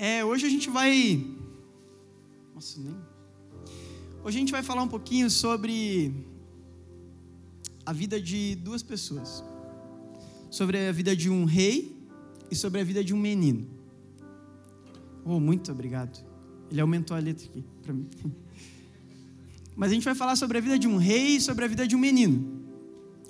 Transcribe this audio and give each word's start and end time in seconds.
É, 0.00 0.24
hoje 0.24 0.46
a 0.46 0.48
gente 0.48 0.70
vai. 0.70 1.22
Nossa, 2.54 2.80
nem. 2.80 2.96
Hoje 4.24 4.38
a 4.38 4.40
gente 4.40 4.50
vai 4.50 4.62
falar 4.62 4.82
um 4.82 4.88
pouquinho 4.88 5.28
sobre 5.28 6.24
a 7.84 7.92
vida 7.92 8.18
de 8.18 8.54
duas 8.54 8.82
pessoas. 8.82 9.44
Sobre 10.50 10.88
a 10.88 10.90
vida 10.90 11.14
de 11.14 11.28
um 11.28 11.44
rei 11.44 11.94
e 12.50 12.56
sobre 12.56 12.80
a 12.80 12.84
vida 12.84 13.04
de 13.04 13.12
um 13.12 13.18
menino. 13.18 13.68
Oh, 15.22 15.38
muito 15.38 15.70
obrigado. 15.70 16.24
Ele 16.70 16.80
aumentou 16.80 17.14
a 17.14 17.20
letra 17.20 17.44
aqui 17.44 17.62
para 17.82 17.92
mim. 17.92 18.08
Mas 19.76 19.90
a 19.90 19.94
gente 19.94 20.04
vai 20.04 20.14
falar 20.14 20.34
sobre 20.34 20.56
a 20.56 20.62
vida 20.62 20.78
de 20.78 20.88
um 20.88 20.96
rei 20.96 21.36
e 21.36 21.40
sobre 21.42 21.66
a 21.66 21.68
vida 21.68 21.86
de 21.86 21.94
um 21.94 21.98
menino. 21.98 22.64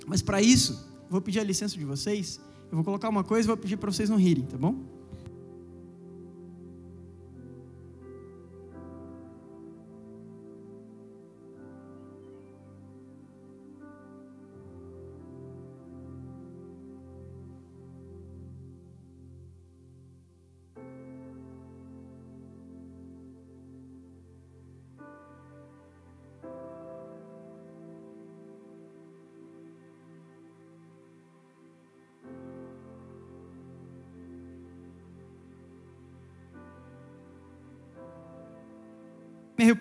Mas 0.07 0.23
para 0.23 0.41
isso, 0.41 0.89
vou 1.11 1.21
pedir 1.21 1.41
a 1.41 1.45
licença 1.45 1.77
de 1.77 1.85
vocês. 1.85 2.41
Eu 2.71 2.77
vou 2.77 2.85
colocar 2.85 3.09
uma 3.09 3.25
coisa 3.25 3.47
e 3.47 3.49
vou 3.49 3.57
pedir 3.57 3.77
para 3.77 3.91
vocês 3.91 4.09
não 4.09 4.17
rirem, 4.17 4.45
tá 4.45 4.57
bom? 4.57 5.00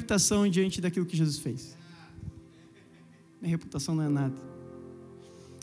Reputação 0.09 0.49
diante 0.49 0.81
daquilo 0.81 1.05
que 1.05 1.15
Jesus 1.15 1.37
fez. 1.37 1.77
Minha 3.39 3.51
reputação 3.51 3.93
não 3.93 4.03
é 4.03 4.09
nada. 4.09 4.35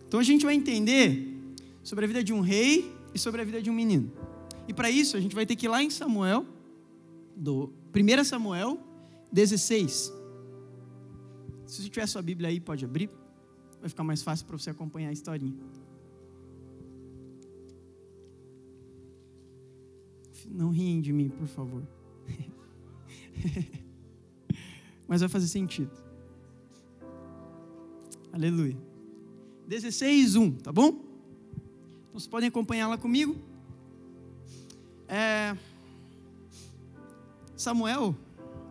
Então 0.06 0.20
a 0.20 0.22
gente 0.22 0.44
vai 0.44 0.54
entender 0.54 1.34
sobre 1.82 2.04
a 2.04 2.08
vida 2.08 2.22
de 2.22 2.32
um 2.32 2.40
rei 2.40 2.94
e 3.12 3.18
sobre 3.18 3.40
a 3.42 3.44
vida 3.44 3.60
de 3.60 3.68
um 3.68 3.74
menino. 3.74 4.10
E 4.68 4.72
para 4.72 4.88
isso 4.88 5.16
a 5.16 5.20
gente 5.20 5.34
vai 5.34 5.44
ter 5.44 5.56
que 5.56 5.66
ir 5.66 5.68
lá 5.68 5.82
em 5.82 5.90
Samuel, 5.90 6.46
do 7.34 7.72
1 7.92 8.24
Samuel 8.24 8.78
16. 9.32 10.12
Se 11.66 11.82
você 11.82 11.88
tiver 11.88 12.06
sua 12.06 12.22
Bíblia 12.22 12.48
aí, 12.48 12.60
pode 12.60 12.84
abrir. 12.84 13.10
Vai 13.80 13.88
ficar 13.88 14.04
mais 14.04 14.22
fácil 14.22 14.46
para 14.46 14.56
você 14.56 14.70
acompanhar 14.70 15.08
a 15.08 15.12
historinha. 15.12 15.56
Não 20.48 20.70
riem 20.70 21.00
de 21.00 21.12
mim, 21.12 21.28
por 21.28 21.48
favor. 21.48 21.82
mas 25.06 25.20
vai 25.20 25.28
fazer 25.28 25.48
sentido. 25.48 25.90
Aleluia. 28.32 28.76
16, 29.66 30.36
1, 30.36 30.52
tá 30.58 30.72
bom? 30.72 30.88
Então, 30.88 32.12
vocês 32.12 32.26
podem 32.26 32.48
acompanhar 32.48 32.88
lá 32.88 32.98
comigo. 32.98 33.36
É... 35.08 35.56
Samuel, 37.56 38.14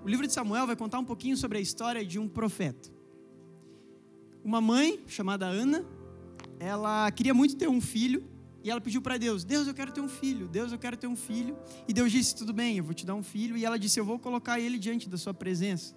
o 0.04 0.08
livro 0.08 0.28
de 0.28 0.34
Samuel 0.34 0.68
vai 0.68 0.76
contar 0.76 1.00
um 1.00 1.06
pouquinho 1.06 1.36
sobre 1.36 1.58
a 1.58 1.62
história 1.62 2.06
de 2.06 2.20
um 2.20 2.28
profeta. 2.28 2.90
Uma 4.44 4.62
mãe 4.62 5.04
chamada 5.08 5.48
Ana, 5.48 5.84
ela 6.60 7.10
queria 7.12 7.34
muito 7.34 7.56
ter 7.56 7.68
um 7.68 7.82
filho 7.82 8.24
e 8.64 8.70
ela 8.70 8.80
pediu 8.80 9.02
para 9.02 9.18
Deus: 9.18 9.44
Deus, 9.44 9.68
eu 9.68 9.74
quero 9.74 9.92
ter 9.92 10.02
um 10.02 10.08
filho. 10.08 10.48
Deus, 10.48 10.72
eu 10.72 10.78
quero 10.78 10.96
ter 10.96 11.08
um 11.08 11.16
filho. 11.16 11.58
E 11.88 11.94
Deus 11.94 12.12
disse: 12.12 12.36
Tudo 12.36 12.54
bem, 12.54 12.78
eu 12.78 12.84
vou 12.84 12.94
te 12.94 13.06
dar 13.06 13.16
um 13.16 13.24
filho. 13.24 13.58
E 13.58 13.66
ela 13.66 13.80
disse: 13.80 14.00
Eu 14.00 14.06
vou 14.06 14.20
colocar 14.20 14.60
ele 14.60 14.78
diante 14.78 15.10
da 15.10 15.18
sua 15.18 15.34
presença 15.34 15.96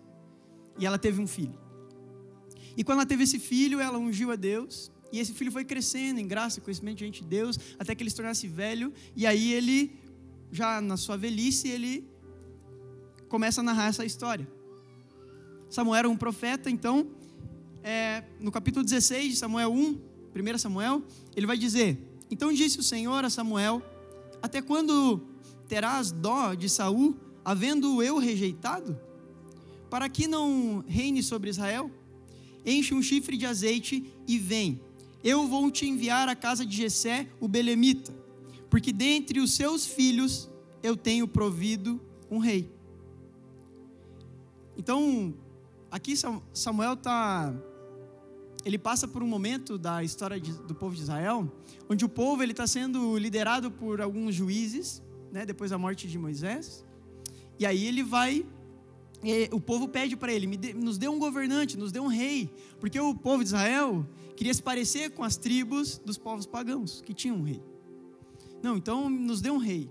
e 0.78 0.86
ela 0.86 0.98
teve 0.98 1.20
um 1.20 1.26
filho. 1.26 1.58
E 2.76 2.84
quando 2.84 2.98
ela 2.98 3.06
teve 3.06 3.24
esse 3.24 3.38
filho, 3.38 3.80
ela 3.80 3.98
ungiu 3.98 4.30
a 4.30 4.36
Deus, 4.36 4.90
e 5.12 5.18
esse 5.18 5.32
filho 5.32 5.50
foi 5.50 5.64
crescendo 5.64 6.20
em 6.20 6.28
graça 6.28 6.60
conhecimento 6.60 6.98
diante 6.98 7.22
de 7.22 7.28
Deus, 7.28 7.58
até 7.78 7.94
que 7.94 8.02
ele 8.02 8.10
se 8.10 8.16
tornasse 8.16 8.46
velho, 8.46 8.92
e 9.16 9.26
aí 9.26 9.52
ele, 9.52 9.98
já 10.52 10.80
na 10.80 10.96
sua 10.96 11.16
velhice, 11.16 11.68
ele 11.68 12.08
começa 13.28 13.60
a 13.60 13.64
narrar 13.64 13.88
essa 13.88 14.04
história. 14.04 14.46
Samuel 15.68 15.98
era 15.98 16.08
um 16.08 16.16
profeta, 16.16 16.70
então, 16.70 17.10
é, 17.82 18.22
no 18.38 18.50
capítulo 18.50 18.84
16 18.84 19.32
de 19.32 19.36
Samuel 19.36 19.72
1, 19.72 20.00
1 20.34 20.58
Samuel, 20.58 21.02
ele 21.34 21.46
vai 21.46 21.58
dizer: 21.58 21.98
Então 22.30 22.52
disse 22.52 22.78
o 22.78 22.82
Senhor 22.82 23.24
a 23.24 23.30
Samuel: 23.30 23.82
Até 24.40 24.62
quando 24.62 25.20
terás 25.68 26.10
dó 26.10 26.54
de 26.54 26.68
Saul, 26.68 27.16
havendo 27.44 28.02
eu 28.02 28.18
rejeitado? 28.18 28.98
Para 29.90 30.08
que 30.08 30.26
não 30.26 30.84
reine 30.86 31.22
sobre 31.22 31.50
Israel? 31.50 31.90
Enche 32.64 32.94
um 32.94 33.02
chifre 33.02 33.36
de 33.36 33.46
azeite 33.46 34.12
e 34.26 34.38
vem. 34.38 34.80
Eu 35.22 35.46
vou 35.46 35.70
te 35.70 35.86
enviar 35.86 36.28
à 36.28 36.36
casa 36.36 36.64
de 36.64 36.76
Jessé, 36.76 37.28
o 37.40 37.48
belemita, 37.48 38.12
porque 38.70 38.92
dentre 38.92 39.40
os 39.40 39.52
seus 39.52 39.86
filhos 39.86 40.48
eu 40.82 40.96
tenho 40.96 41.26
provido 41.26 42.00
um 42.30 42.38
rei. 42.38 42.70
Então, 44.76 45.34
aqui 45.90 46.14
Samuel 46.52 46.92
está 46.92 47.54
ele 48.64 48.76
passa 48.76 49.08
por 49.08 49.22
um 49.22 49.26
momento 49.26 49.78
da 49.78 50.02
história 50.02 50.38
de, 50.38 50.52
do 50.52 50.74
povo 50.74 50.94
de 50.94 51.02
Israel, 51.02 51.50
onde 51.88 52.04
o 52.04 52.08
povo 52.08 52.42
ele 52.42 52.52
está 52.52 52.66
sendo 52.66 53.16
liderado 53.16 53.70
por 53.70 54.00
alguns 54.00 54.34
juízes, 54.34 55.02
né, 55.32 55.46
depois 55.46 55.70
da 55.70 55.78
morte 55.78 56.06
de 56.06 56.18
Moisés, 56.18 56.84
e 57.58 57.64
aí 57.64 57.86
ele 57.86 58.02
vai 58.02 58.44
o 59.50 59.60
povo 59.60 59.88
pede 59.88 60.16
para 60.16 60.32
ele: 60.32 60.46
nos 60.74 60.98
dê 60.98 61.08
um 61.08 61.18
governante, 61.18 61.76
nos 61.76 61.90
dê 61.90 62.00
um 62.00 62.06
rei, 62.06 62.50
porque 62.80 62.98
o 62.98 63.14
povo 63.14 63.42
de 63.42 63.48
Israel 63.48 64.06
queria 64.36 64.54
se 64.54 64.62
parecer 64.62 65.10
com 65.10 65.24
as 65.24 65.36
tribos 65.36 65.98
dos 65.98 66.16
povos 66.16 66.46
pagãos, 66.46 67.00
que 67.00 67.12
tinham 67.12 67.36
um 67.36 67.42
rei. 67.42 67.62
Não, 68.62 68.76
então 68.76 69.10
nos 69.10 69.40
dê 69.40 69.50
um 69.50 69.58
rei. 69.58 69.90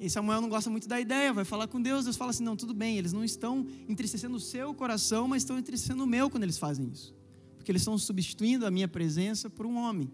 E 0.00 0.10
Samuel 0.10 0.40
não 0.40 0.48
gosta 0.48 0.68
muito 0.68 0.88
da 0.88 1.00
ideia, 1.00 1.32
vai 1.32 1.44
falar 1.44 1.68
com 1.68 1.80
Deus, 1.80 2.04
Deus 2.04 2.16
fala 2.16 2.30
assim: 2.30 2.42
não, 2.42 2.56
tudo 2.56 2.74
bem, 2.74 2.98
eles 2.98 3.12
não 3.12 3.24
estão 3.24 3.66
entristecendo 3.88 4.36
o 4.36 4.40
seu 4.40 4.74
coração, 4.74 5.28
mas 5.28 5.42
estão 5.42 5.58
entristecendo 5.58 6.02
o 6.02 6.06
meu 6.06 6.28
quando 6.28 6.42
eles 6.42 6.58
fazem 6.58 6.88
isso. 6.92 7.14
Porque 7.56 7.70
eles 7.70 7.82
estão 7.82 7.96
substituindo 7.96 8.66
a 8.66 8.70
minha 8.70 8.88
presença 8.88 9.48
por 9.48 9.64
um 9.66 9.76
homem. 9.76 10.10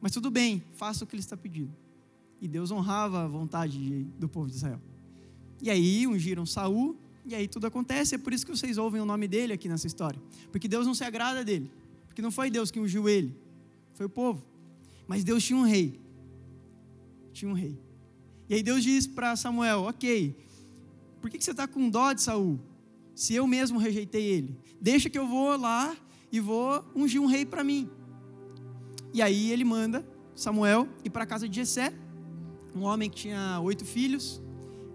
Mas 0.00 0.12
tudo 0.12 0.30
bem, 0.30 0.62
faça 0.72 1.04
o 1.04 1.06
que 1.06 1.14
ele 1.14 1.20
está 1.20 1.36
pedindo. 1.36 1.76
E 2.40 2.48
Deus 2.48 2.70
honrava 2.70 3.22
a 3.22 3.28
vontade 3.28 3.78
de, 3.78 4.04
do 4.18 4.28
povo 4.28 4.48
de 4.48 4.56
Israel. 4.56 4.80
E 5.60 5.70
aí 5.70 6.06
ungiram 6.06 6.46
Saul 6.46 6.98
e 7.24 7.34
aí 7.34 7.46
tudo 7.46 7.66
acontece, 7.66 8.14
é 8.14 8.18
por 8.18 8.32
isso 8.32 8.44
que 8.44 8.50
vocês 8.50 8.78
ouvem 8.78 9.00
o 9.00 9.04
nome 9.04 9.28
dele 9.28 9.52
aqui 9.52 9.68
nessa 9.68 9.86
história. 9.86 10.20
Porque 10.50 10.66
Deus 10.66 10.86
não 10.86 10.94
se 10.94 11.04
agrada 11.04 11.44
dele. 11.44 11.70
Porque 12.06 12.22
não 12.22 12.30
foi 12.30 12.50
Deus 12.50 12.70
que 12.70 12.80
ungiu 12.80 13.08
ele, 13.08 13.36
foi 13.94 14.06
o 14.06 14.10
povo. 14.10 14.44
Mas 15.06 15.22
Deus 15.24 15.44
tinha 15.44 15.58
um 15.58 15.62
rei. 15.62 16.00
Tinha 17.32 17.50
um 17.50 17.54
rei. 17.54 17.78
E 18.48 18.54
aí 18.54 18.62
Deus 18.62 18.82
diz 18.82 19.06
para 19.06 19.36
Samuel: 19.36 19.82
Ok, 19.82 20.36
por 21.20 21.30
que 21.30 21.40
você 21.40 21.52
está 21.52 21.68
com 21.68 21.88
dó 21.88 22.12
de 22.12 22.22
Saul? 22.22 22.58
Se 23.14 23.34
eu 23.34 23.46
mesmo 23.46 23.78
rejeitei 23.78 24.24
ele, 24.24 24.56
deixa 24.80 25.10
que 25.10 25.18
eu 25.18 25.26
vou 25.26 25.56
lá 25.56 25.96
e 26.32 26.40
vou 26.40 26.84
ungir 26.94 27.20
um 27.20 27.26
rei 27.26 27.44
para 27.44 27.62
mim. 27.62 27.88
E 29.12 29.20
aí 29.20 29.50
ele 29.50 29.64
manda 29.64 30.04
Samuel 30.34 30.88
ir 31.04 31.10
para 31.10 31.24
a 31.24 31.26
casa 31.26 31.48
de 31.48 31.56
Jessé, 31.56 31.92
um 32.74 32.82
homem 32.82 33.10
que 33.10 33.16
tinha 33.16 33.60
oito 33.60 33.84
filhos, 33.84 34.40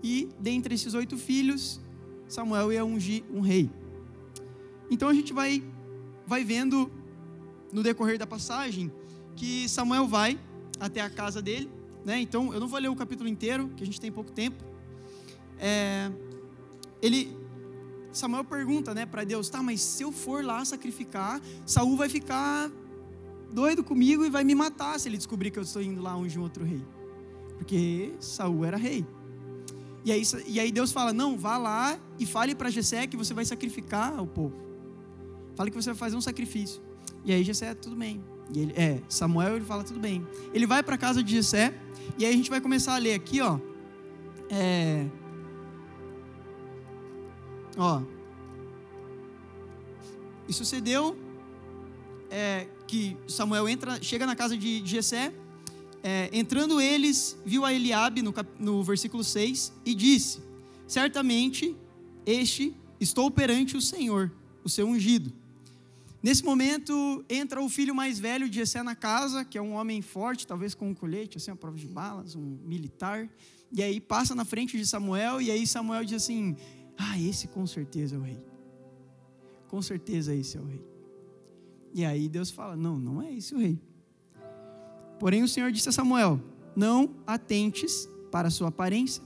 e 0.01 0.29
dentre 0.39 0.75
esses 0.75 0.93
oito 0.93 1.17
filhos, 1.17 1.79
Samuel 2.27 2.71
ia 2.71 2.85
ungir 2.85 3.23
um 3.31 3.41
rei. 3.41 3.69
Então 4.89 5.09
a 5.09 5.13
gente 5.13 5.33
vai, 5.33 5.63
vai 6.25 6.43
vendo 6.43 6.91
no 7.71 7.83
decorrer 7.83 8.17
da 8.17 8.27
passagem 8.27 8.91
que 9.35 9.67
Samuel 9.67 10.07
vai 10.07 10.39
até 10.79 11.01
a 11.01 11.09
casa 11.09 11.41
dele, 11.41 11.69
né? 12.03 12.19
Então 12.19 12.53
eu 12.53 12.59
não 12.59 12.67
vou 12.67 12.79
ler 12.79 12.89
o 12.89 12.95
capítulo 12.95 13.27
inteiro, 13.27 13.69
que 13.75 13.83
a 13.83 13.85
gente 13.85 13.99
tem 13.99 14.11
pouco 14.11 14.31
tempo. 14.31 14.63
É, 15.59 16.11
ele, 17.01 17.35
Samuel 18.11 18.43
pergunta, 18.43 18.93
né, 18.93 19.05
para 19.05 19.23
Deus, 19.23 19.49
tá? 19.49 19.61
Mas 19.61 19.81
se 19.81 20.03
eu 20.03 20.11
for 20.11 20.43
lá 20.43 20.63
sacrificar, 20.63 21.41
Saul 21.65 21.95
vai 21.97 22.09
ficar 22.09 22.71
doido 23.51 23.83
comigo 23.83 24.25
e 24.25 24.29
vai 24.29 24.43
me 24.43 24.55
matar 24.55 24.99
se 24.99 25.07
ele 25.07 25.17
descobrir 25.17 25.51
que 25.51 25.59
eu 25.59 25.63
estou 25.63 25.81
indo 25.81 26.01
lá 26.01 26.15
ungir 26.15 26.39
um 26.39 26.43
outro 26.43 26.63
rei, 26.63 26.81
porque 27.57 28.13
Saul 28.19 28.65
era 28.65 28.77
rei. 28.77 29.05
E 30.05 30.11
aí, 30.11 30.21
e 30.45 30.59
aí 30.59 30.71
Deus 30.71 30.91
fala: 30.91 31.11
Não, 31.11 31.35
vá 31.35 31.57
lá 31.57 31.99
e 32.19 32.25
fale 32.27 32.53
para 32.53 32.69
Jessé 32.69 33.07
que 33.07 33.17
você 33.17 33.33
vai 33.33 33.43
sacrificar 33.43 34.21
o 34.21 34.27
povo. 34.27 34.55
Fale 35.55 35.71
que 35.71 35.75
você 35.75 35.89
vai 35.89 35.97
fazer 35.97 36.15
um 36.15 36.21
sacrifício. 36.21 36.79
E 37.25 37.33
aí 37.33 37.43
Jessé, 37.43 37.73
tudo 37.73 37.95
bem. 37.95 38.23
E 38.53 38.59
ele, 38.59 38.73
é, 38.75 39.01
Samuel 39.09 39.55
ele 39.55 39.65
fala 39.65 39.83
tudo 39.83 39.99
bem. 39.99 40.25
Ele 40.53 40.67
vai 40.67 40.83
para 40.83 40.93
a 40.93 40.97
casa 40.97 41.23
de 41.23 41.31
Jessé 41.31 41.73
e 42.19 42.25
aí 42.25 42.31
a 42.31 42.37
gente 42.37 42.51
vai 42.51 42.61
começar 42.61 42.93
a 42.93 42.97
ler 42.99 43.15
aqui, 43.15 43.41
ó. 43.41 43.59
É, 44.47 45.07
ó. 47.75 48.03
E 50.47 50.53
sucedeu 50.53 51.17
é, 52.29 52.67
que 52.85 53.17
Samuel 53.27 53.67
entra, 53.67 53.99
chega 54.03 54.27
na 54.27 54.35
casa 54.35 54.55
de 54.55 54.85
Jessé 54.85 55.33
é, 56.07 56.29
entrando 56.31 56.79
eles, 56.79 57.35
viu 57.43 57.65
a 57.65 57.73
Eliabe 57.73 58.21
no, 58.21 58.31
no 58.59 58.83
versículo 58.83 59.23
6 59.23 59.73
e 59.83 59.95
disse: 59.95 60.39
Certamente 60.87 61.75
este 62.23 62.77
estou 62.99 63.31
perante 63.31 63.75
o 63.75 63.81
Senhor, 63.81 64.31
o 64.63 64.69
seu 64.69 64.87
ungido. 64.87 65.33
Nesse 66.21 66.45
momento, 66.45 67.25
entra 67.27 67.59
o 67.59 67.67
filho 67.67 67.95
mais 67.95 68.19
velho 68.19 68.47
de 68.47 68.57
Jessé 68.57 68.83
na 68.83 68.93
casa, 68.93 69.43
que 69.43 69.57
é 69.57 69.61
um 69.61 69.73
homem 69.73 69.99
forte, 70.03 70.45
talvez 70.45 70.75
com 70.75 70.89
um 70.89 70.93
colete, 70.93 71.37
assim, 71.37 71.49
a 71.49 71.55
prova 71.55 71.75
de 71.75 71.87
balas, 71.87 72.35
um 72.35 72.59
militar. 72.63 73.27
E 73.71 73.81
aí 73.81 73.99
passa 73.99 74.35
na 74.35 74.45
frente 74.45 74.77
de 74.77 74.85
Samuel, 74.85 75.41
e 75.41 75.49
aí 75.49 75.65
Samuel 75.65 76.05
diz 76.05 76.21
assim: 76.21 76.55
Ah, 76.95 77.19
esse 77.19 77.47
com 77.47 77.65
certeza 77.65 78.15
é 78.15 78.19
o 78.19 78.21
rei. 78.21 78.45
Com 79.67 79.81
certeza 79.81 80.35
esse 80.35 80.55
é 80.55 80.61
o 80.61 80.65
rei. 80.65 80.85
E 81.95 82.05
aí 82.05 82.29
Deus 82.29 82.51
fala: 82.51 82.75
Não, 82.75 82.99
não 82.99 83.23
é 83.23 83.33
esse 83.33 83.55
o 83.55 83.57
rei. 83.57 83.79
Porém, 85.19 85.43
o 85.43 85.47
Senhor 85.47 85.71
disse 85.71 85.89
a 85.89 85.91
Samuel: 85.91 86.41
Não 86.75 87.15
atentes 87.25 88.07
para 88.31 88.47
a 88.47 88.51
sua 88.51 88.69
aparência, 88.69 89.23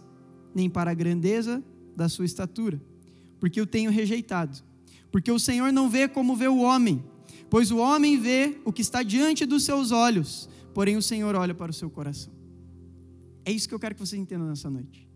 nem 0.54 0.70
para 0.70 0.92
a 0.92 0.94
grandeza 0.94 1.64
da 1.96 2.08
sua 2.08 2.26
estatura, 2.26 2.82
porque 3.40 3.62
o 3.62 3.66
tenho 3.66 3.92
rejeitado. 3.92 4.58
Porque 5.12 5.32
o 5.32 5.40
Senhor 5.40 5.72
não 5.72 5.90
vê 5.90 6.08
como 6.08 6.36
vê 6.36 6.48
o 6.48 6.60
homem, 6.60 7.04
pois 7.50 7.72
o 7.72 7.78
homem 7.78 8.20
vê 8.20 8.60
o 8.64 8.72
que 8.72 8.82
está 8.82 9.02
diante 9.02 9.46
dos 9.46 9.64
seus 9.64 9.92
olhos, 9.92 10.48
porém 10.74 10.96
o 10.98 11.02
Senhor 11.02 11.36
olha 11.36 11.54
para 11.54 11.72
o 11.72 11.74
seu 11.74 11.90
coração. 11.90 12.32
É 13.44 13.52
isso 13.52 13.68
que 13.68 13.74
eu 13.74 13.80
quero 13.80 13.96
que 13.96 14.02
vocês 14.02 14.22
entendam 14.22 14.48
nessa 14.48 14.70
noite. 14.70 15.08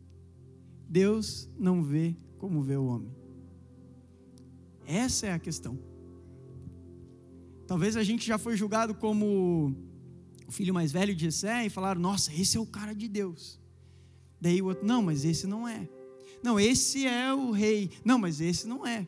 Deus 0.89 1.47
não 1.57 1.83
vê 1.83 2.15
como 2.39 2.61
vê 2.61 2.75
o 2.75 2.85
homem. 2.85 3.11
Essa 4.85 5.27
é 5.27 5.33
a 5.33 5.39
questão. 5.39 5.77
Talvez 7.67 7.95
a 7.95 8.03
gente 8.03 8.25
já 8.25 8.37
foi 8.37 8.57
julgado 8.57 8.93
como 8.93 9.75
filho 10.53 10.73
mais 10.73 10.91
velho 10.91 11.13
de 11.15 11.25
Jessé 11.25 11.65
e 11.65 11.69
falaram: 11.69 11.99
"Nossa, 11.99 12.33
esse 12.33 12.55
é 12.55 12.59
o 12.59 12.65
cara 12.65 12.93
de 12.93 13.07
Deus". 13.07 13.59
Daí 14.39 14.61
o 14.61 14.67
outro: 14.67 14.85
"Não, 14.85 15.01
mas 15.01 15.25
esse 15.25 15.45
não 15.47 15.67
é". 15.67 15.89
Não, 16.43 16.59
esse 16.59 17.07
é 17.07 17.33
o 17.33 17.51
rei. 17.51 17.89
Não, 18.03 18.19
mas 18.19 18.41
esse 18.41 18.67
não 18.67 18.85
é. 18.85 19.07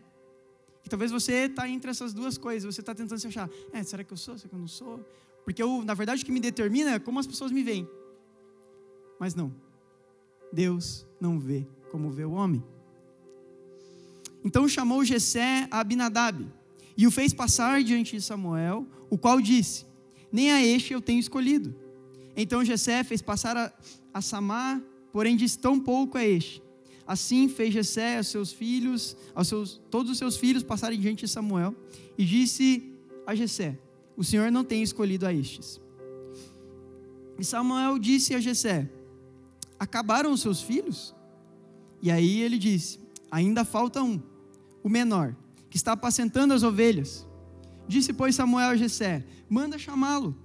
E 0.86 0.90
talvez 0.90 1.12
você 1.12 1.48
está 1.48 1.68
entre 1.68 1.92
essas 1.92 2.14
duas 2.14 2.38
coisas. 2.38 2.74
Você 2.74 2.82
está 2.82 2.96
tentando 2.96 3.20
se 3.20 3.28
achar: 3.28 3.50
é, 3.74 3.84
será 3.84 4.04
que 4.04 4.14
eu 4.14 4.18
sou? 4.18 4.38
Será 4.38 4.50
que 4.50 4.56
eu 4.56 4.60
não 4.60 4.68
sou? 4.68 5.06
Porque 5.44 5.62
eu, 5.62 5.84
na 5.84 5.94
verdade, 5.94 6.24
o 6.24 6.26
que 6.26 6.32
me 6.32 6.40
determina 6.40 6.92
é 6.92 7.00
como 7.00 7.20
as 7.20 7.28
pessoas 7.28 7.52
me 7.52 7.62
veem. 7.62 7.88
Mas 9.20 9.36
não. 9.36 9.54
Deus 10.52 11.06
não 11.20 11.40
vê 11.40 11.68
como 11.92 12.10
vê 12.10 12.24
o 12.24 12.32
homem. 12.32 12.64
Então 14.44 14.68
chamou 14.68 15.04
Jessé 15.04 15.68
a 15.72 15.80
Abinadab 15.80 16.48
e 16.96 17.06
o 17.06 17.12
fez 17.12 17.34
passar 17.34 17.84
diante 17.84 18.16
de 18.16 18.22
Samuel, 18.22 18.88
o 19.10 19.18
qual 19.18 19.42
disse: 19.42 19.86
Nem 20.36 20.52
a 20.52 20.62
este 20.62 20.92
eu 20.92 21.00
tenho 21.00 21.18
escolhido. 21.18 21.74
Então 22.36 22.66
Jessé 22.66 23.06
fez 23.06 23.22
passar 23.22 23.56
a, 23.56 23.72
a 24.14 24.22
Samar, 24.22 24.82
porém 25.14 25.34
disse: 25.38 25.58
Tão 25.58 25.80
pouco 25.80 26.18
a 26.18 26.26
este. 26.26 26.62
Assim 27.08 27.48
fez 27.48 27.74
Jessé 27.74 28.18
aos 28.18 28.28
seus 28.28 28.52
filhos, 28.52 29.16
aos 29.34 29.48
seus, 29.48 29.82
todos 29.90 30.12
os 30.12 30.18
seus 30.18 30.36
filhos 30.36 30.62
passarem 30.62 31.00
diante 31.00 31.26
de 31.26 31.32
Samuel, 31.32 31.74
e 32.18 32.26
disse 32.26 32.84
a 33.26 33.34
Jessé: 33.34 33.80
O 34.18 34.26
Senhor 34.26 34.52
não 34.52 34.66
tem 34.66 34.84
escolhido 34.84 35.26
a 35.26 35.34
estes. 35.34 35.80
E 37.40 37.46
Samuel 37.46 37.98
disse 37.98 38.36
a 38.36 38.42
Jessé: 38.42 38.90
Acabaram 39.80 40.34
os 40.34 40.42
seus 40.42 40.62
filhos? 40.62 41.16
E 42.02 42.12
aí 42.12 42.42
ele 42.42 42.58
disse: 42.58 43.00
Ainda 43.32 43.64
falta 43.64 44.04
um, 44.04 44.22
o 44.84 44.90
menor, 44.90 45.34
que 45.70 45.78
está 45.78 45.94
apacentando 45.94 46.54
as 46.54 46.62
ovelhas. 46.62 47.26
Disse, 47.88 48.14
pois, 48.14 48.36
Samuel 48.36 48.70
a 48.70 48.76
Jessé: 48.76 49.26
Manda 49.50 49.78
chamá-lo, 49.78 50.36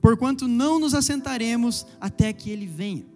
porquanto 0.00 0.48
não 0.48 0.78
nos 0.78 0.94
assentaremos 0.94 1.86
até 2.00 2.32
que 2.32 2.50
ele 2.50 2.66
venha. 2.66 3.06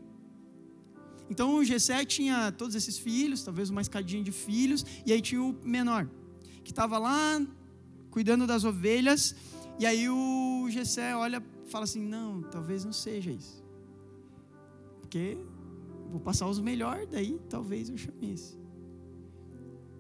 Então 1.29 1.57
o 1.57 1.65
Gessé 1.65 2.05
tinha 2.05 2.53
todos 2.53 2.75
esses 2.75 2.99
filhos, 2.99 3.43
talvez 3.43 3.71
uma 3.71 3.81
escadinha 3.81 4.23
de 4.23 4.31
filhos, 4.31 4.85
e 5.07 5.13
aí 5.13 5.21
tinha 5.21 5.43
o 5.43 5.57
menor, 5.65 6.09
que 6.63 6.71
estava 6.71 6.99
lá 6.99 7.41
cuidando 8.11 8.47
das 8.47 8.63
ovelhas, 8.65 9.35
e 9.79 9.87
aí 9.87 10.09
o 10.09 10.67
Gessé 10.71 11.17
olha 11.17 11.43
fala 11.67 11.85
assim: 11.85 12.01
não, 12.01 12.43
talvez 12.43 12.85
não 12.85 12.93
seja 12.93 13.31
isso. 13.31 13.65
Porque 15.01 15.37
vou 16.11 16.21
passar 16.21 16.47
os 16.47 16.61
melhores, 16.61 17.09
daí 17.09 17.41
talvez 17.49 17.89
eu 17.89 17.97
chame 17.97 18.33
esse. 18.33 18.57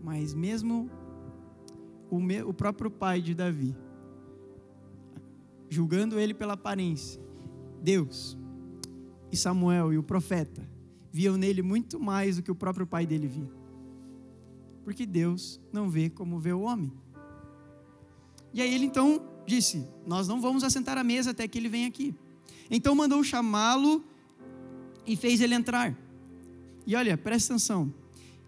Mas 0.02 0.34
mesmo 0.34 0.90
o, 2.16 2.54
próprio 2.54 2.90
pai 2.90 3.20
de 3.20 3.34
Davi, 3.34 3.74
julgando 5.68 6.18
ele 6.18 6.34
pela 6.34 6.54
aparência, 6.54 7.20
Deus 7.82 8.36
e 9.30 9.36
Samuel 9.36 9.92
e 9.92 9.98
o 9.98 10.02
profeta 10.02 10.68
viam 11.12 11.36
nele 11.36 11.62
muito 11.62 12.00
mais 12.00 12.36
do 12.36 12.42
que 12.42 12.50
o 12.50 12.54
próprio 12.54 12.86
pai 12.86 13.06
dele 13.06 13.28
via. 13.28 13.50
Porque 14.84 15.06
Deus 15.06 15.60
não 15.72 15.88
vê 15.88 16.10
como 16.10 16.38
vê 16.38 16.52
o 16.52 16.60
homem. 16.60 16.92
E 18.52 18.60
aí 18.60 18.74
ele 18.74 18.84
então 18.84 19.22
disse: 19.46 19.86
Nós 20.06 20.28
não 20.28 20.40
vamos 20.40 20.62
assentar 20.62 20.98
à 20.98 21.04
mesa 21.04 21.30
até 21.30 21.48
que 21.48 21.58
ele 21.58 21.68
venha 21.68 21.88
aqui. 21.88 22.14
Então 22.70 22.94
mandou 22.94 23.22
chamá-lo 23.22 24.04
e 25.06 25.16
fez 25.16 25.40
ele 25.40 25.54
entrar. 25.54 25.96
E 26.86 26.94
olha, 26.94 27.16
presta 27.16 27.54
atenção. 27.54 27.92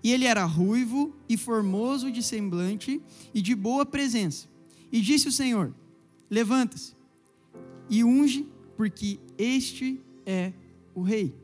E 0.06 0.12
ele 0.12 0.24
era 0.24 0.44
ruivo 0.44 1.12
e 1.28 1.36
formoso 1.36 2.12
de 2.12 2.22
semblante 2.22 3.02
e 3.34 3.42
de 3.42 3.56
boa 3.56 3.84
presença. 3.84 4.46
E 4.92 5.00
disse 5.00 5.26
o 5.26 5.32
Senhor: 5.32 5.74
Levanta-se 6.30 6.92
e 7.90 8.04
unge, 8.04 8.46
porque 8.76 9.18
este 9.36 10.00
é 10.24 10.52
o 10.94 11.02
rei. 11.02 11.34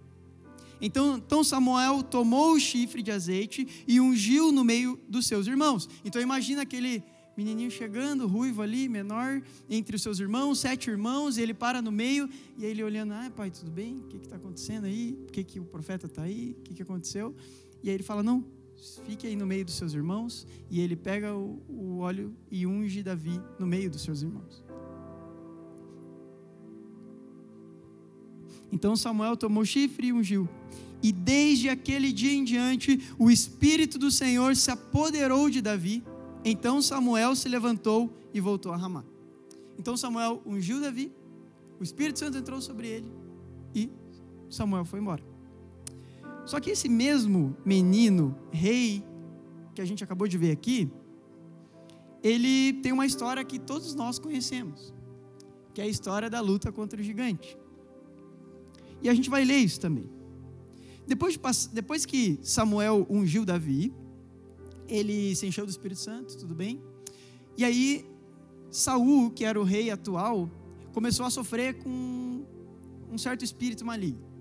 Então, 0.80 1.16
então 1.16 1.42
Samuel 1.42 2.04
tomou 2.04 2.52
o 2.52 2.60
chifre 2.60 3.02
de 3.02 3.10
azeite 3.10 3.66
e 3.84 4.00
ungiu 4.00 4.52
no 4.52 4.62
meio 4.62 4.96
dos 5.08 5.26
seus 5.26 5.48
irmãos. 5.48 5.88
Então 6.04 6.22
imagina 6.22 6.62
aquele 6.62 7.02
menininho 7.36 7.70
chegando, 7.70 8.28
ruivo 8.28 8.62
ali, 8.62 8.88
menor, 8.88 9.42
entre 9.68 9.96
os 9.96 10.02
seus 10.02 10.20
irmãos, 10.20 10.60
sete 10.60 10.88
irmãos, 10.88 11.36
e 11.36 11.42
ele 11.42 11.54
para 11.54 11.82
no 11.82 11.90
meio, 11.90 12.28
e 12.56 12.64
ele 12.64 12.84
olhando, 12.84 13.12
ah, 13.12 13.28
pai, 13.34 13.50
tudo 13.50 13.72
bem? 13.72 13.98
O 13.98 14.02
que 14.02 14.18
está 14.18 14.36
acontecendo 14.36 14.84
aí? 14.84 15.18
Por 15.24 15.32
que, 15.32 15.42
que 15.42 15.58
o 15.58 15.64
profeta 15.64 16.06
está 16.06 16.22
aí? 16.22 16.54
O 16.58 16.62
que, 16.62 16.74
que 16.74 16.82
aconteceu? 16.82 17.34
E 17.82 17.88
aí 17.88 17.94
ele 17.94 18.02
fala, 18.02 18.22
não, 18.22 18.44
fique 19.04 19.26
aí 19.26 19.36
no 19.36 19.46
meio 19.46 19.64
dos 19.64 19.74
seus 19.74 19.94
irmãos, 19.94 20.46
e 20.70 20.80
ele 20.80 20.96
pega 20.96 21.34
o, 21.34 21.60
o 21.68 21.98
óleo 21.98 22.34
e 22.50 22.66
unge 22.66 23.02
Davi 23.02 23.40
no 23.58 23.66
meio 23.66 23.90
dos 23.90 24.02
seus 24.02 24.22
irmãos. 24.22 24.62
Então 28.70 28.96
Samuel 28.96 29.36
tomou 29.36 29.64
chifre 29.64 30.08
e 30.08 30.12
ungiu. 30.12 30.48
E 31.02 31.12
desde 31.12 31.68
aquele 31.68 32.12
dia 32.12 32.32
em 32.32 32.44
diante, 32.44 33.00
o 33.18 33.30
Espírito 33.30 33.98
do 33.98 34.10
Senhor 34.10 34.54
se 34.56 34.70
apoderou 34.70 35.50
de 35.50 35.60
Davi. 35.60 36.02
Então 36.44 36.80
Samuel 36.80 37.34
se 37.34 37.48
levantou 37.48 38.16
e 38.32 38.40
voltou 38.40 38.72
a 38.72 38.76
Ramá. 38.76 39.04
Então 39.78 39.96
Samuel 39.96 40.40
ungiu 40.46 40.80
Davi, 40.80 41.12
o 41.78 41.82
Espírito 41.82 42.18
Santo 42.18 42.38
entrou 42.38 42.60
sobre 42.60 42.86
ele 42.86 43.12
e 43.74 43.90
Samuel 44.48 44.84
foi 44.84 45.00
embora. 45.00 45.31
Só 46.44 46.58
que 46.60 46.70
esse 46.70 46.88
mesmo 46.88 47.56
menino, 47.64 48.36
rei, 48.50 49.04
que 49.74 49.80
a 49.80 49.84
gente 49.84 50.02
acabou 50.02 50.26
de 50.26 50.36
ver 50.36 50.50
aqui, 50.50 50.90
ele 52.22 52.74
tem 52.74 52.92
uma 52.92 53.06
história 53.06 53.44
que 53.44 53.58
todos 53.58 53.94
nós 53.94 54.18
conhecemos, 54.18 54.92
que 55.74 55.80
é 55.80 55.84
a 55.84 55.88
história 55.88 56.28
da 56.28 56.40
luta 56.40 56.70
contra 56.70 57.00
o 57.00 57.02
gigante. 57.02 57.56
E 59.00 59.08
a 59.08 59.14
gente 59.14 59.28
vai 59.28 59.44
ler 59.44 59.58
isso 59.58 59.80
também. 59.80 60.08
Depois, 61.06 61.34
de, 61.34 61.68
depois 61.72 62.06
que 62.06 62.38
Samuel 62.42 63.06
ungiu 63.10 63.44
Davi, 63.44 63.92
ele 64.88 65.34
se 65.34 65.46
encheu 65.46 65.66
do 65.66 65.70
Espírito 65.70 66.00
Santo, 66.00 66.36
tudo 66.36 66.54
bem? 66.54 66.80
E 67.56 67.64
aí, 67.64 68.06
Saul, 68.70 69.30
que 69.30 69.44
era 69.44 69.60
o 69.60 69.64
rei 69.64 69.90
atual, 69.90 70.48
começou 70.92 71.26
a 71.26 71.30
sofrer 71.30 71.82
com 71.82 72.44
um 73.10 73.18
certo 73.18 73.44
espírito 73.44 73.84
maligno. 73.84 74.31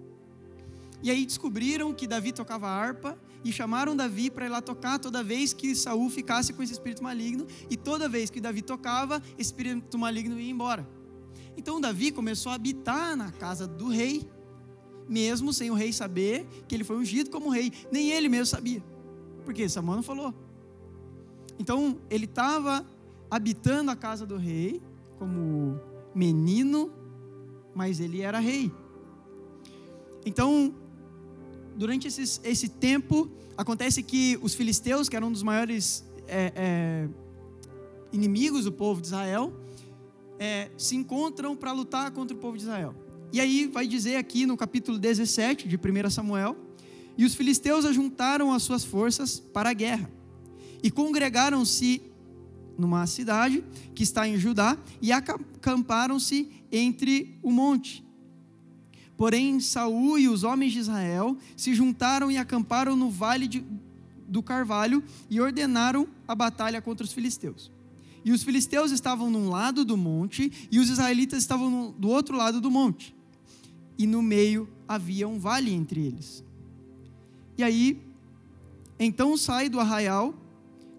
E 1.03 1.09
aí 1.09 1.25
descobriram 1.25 1.93
que 1.93 2.07
Davi 2.07 2.31
tocava 2.31 2.67
harpa 2.67 3.17
e 3.43 3.51
chamaram 3.51 3.95
Davi 3.95 4.29
para 4.29 4.45
ir 4.45 4.49
lá 4.49 4.61
tocar 4.61 4.99
toda 4.99 5.23
vez 5.23 5.51
que 5.53 5.75
Saul 5.75 6.09
ficasse 6.09 6.53
com 6.53 6.61
esse 6.61 6.73
espírito 6.73 7.03
maligno, 7.03 7.47
e 7.69 7.75
toda 7.75 8.07
vez 8.07 8.29
que 8.29 8.39
Davi 8.39 8.61
tocava, 8.61 9.21
esse 9.37 9.49
espírito 9.49 9.97
maligno 9.97 10.39
ia 10.39 10.51
embora. 10.51 10.87
Então 11.57 11.81
Davi 11.81 12.11
começou 12.11 12.51
a 12.51 12.55
habitar 12.55 13.15
na 13.15 13.31
casa 13.31 13.67
do 13.67 13.87
rei 13.87 14.27
mesmo 15.11 15.51
sem 15.51 15.69
o 15.69 15.73
rei 15.73 15.91
saber 15.91 16.47
que 16.67 16.73
ele 16.73 16.85
foi 16.85 16.95
ungido 16.95 17.29
como 17.29 17.49
rei. 17.49 17.71
Nem 17.91 18.11
ele 18.11 18.29
mesmo 18.29 18.45
sabia, 18.45 18.81
porque 19.43 19.67
Samuel 19.67 19.97
não 19.97 20.03
falou. 20.03 20.33
Então, 21.59 21.97
ele 22.09 22.25
estava 22.25 22.85
habitando 23.29 23.91
a 23.91 23.95
casa 23.95 24.25
do 24.25 24.37
rei 24.37 24.81
como 25.19 25.79
menino, 26.15 26.91
mas 27.75 27.99
ele 27.99 28.21
era 28.21 28.39
rei. 28.39 28.71
Então, 30.25 30.73
durante 31.81 32.07
esses, 32.07 32.39
esse 32.43 32.69
tempo, 32.69 33.27
acontece 33.57 34.03
que 34.03 34.37
os 34.43 34.53
filisteus, 34.53 35.09
que 35.09 35.15
eram 35.15 35.29
um 35.29 35.31
dos 35.31 35.41
maiores 35.41 36.05
é, 36.27 36.53
é, 36.55 37.09
inimigos 38.13 38.65
do 38.65 38.71
povo 38.71 39.01
de 39.01 39.07
Israel, 39.07 39.51
é, 40.37 40.69
se 40.77 40.95
encontram 40.95 41.55
para 41.55 41.71
lutar 41.71 42.11
contra 42.11 42.37
o 42.37 42.39
povo 42.39 42.55
de 42.55 42.61
Israel. 42.65 42.93
E 43.33 43.41
aí 43.41 43.65
vai 43.65 43.87
dizer 43.87 44.17
aqui 44.17 44.45
no 44.45 44.55
capítulo 44.55 44.99
17 44.99 45.67
de 45.67 45.75
1 45.75 46.11
Samuel: 46.11 46.55
E 47.17 47.25
os 47.25 47.33
filisteus 47.33 47.83
ajuntaram 47.83 48.53
as 48.53 48.61
suas 48.61 48.85
forças 48.85 49.39
para 49.39 49.71
a 49.71 49.73
guerra, 49.73 50.07
e 50.83 50.91
congregaram-se 50.91 51.99
numa 52.77 53.07
cidade 53.07 53.63
que 53.95 54.03
está 54.03 54.27
em 54.27 54.37
Judá, 54.37 54.77
e 55.01 55.11
acamparam-se 55.11 56.47
entre 56.71 57.39
o 57.41 57.51
monte. 57.51 58.05
Porém, 59.21 59.59
Saul 59.59 60.17
e 60.17 60.27
os 60.27 60.43
homens 60.43 60.73
de 60.73 60.79
Israel 60.79 61.37
se 61.55 61.75
juntaram 61.75 62.31
e 62.31 62.39
acamparam 62.39 62.95
no 62.95 63.07
vale 63.07 63.47
de, 63.47 63.63
do 64.27 64.41
Carvalho 64.41 65.03
e 65.29 65.39
ordenaram 65.39 66.07
a 66.27 66.33
batalha 66.33 66.81
contra 66.81 67.05
os 67.05 67.13
filisteus. 67.13 67.71
E 68.25 68.31
os 68.31 68.41
filisteus 68.41 68.89
estavam 68.89 69.29
num 69.29 69.47
lado 69.47 69.85
do 69.85 69.95
monte 69.95 70.51
e 70.71 70.79
os 70.79 70.89
israelitas 70.89 71.37
estavam 71.37 71.69
no, 71.69 71.91
do 71.91 72.09
outro 72.09 72.35
lado 72.35 72.59
do 72.59 72.71
monte. 72.71 73.15
E 73.95 74.07
no 74.07 74.23
meio 74.23 74.67
havia 74.87 75.27
um 75.27 75.37
vale 75.37 75.71
entre 75.71 76.01
eles. 76.03 76.43
E 77.59 77.61
aí, 77.61 78.01
então 78.99 79.37
sai 79.37 79.69
do 79.69 79.79
arraial 79.79 80.33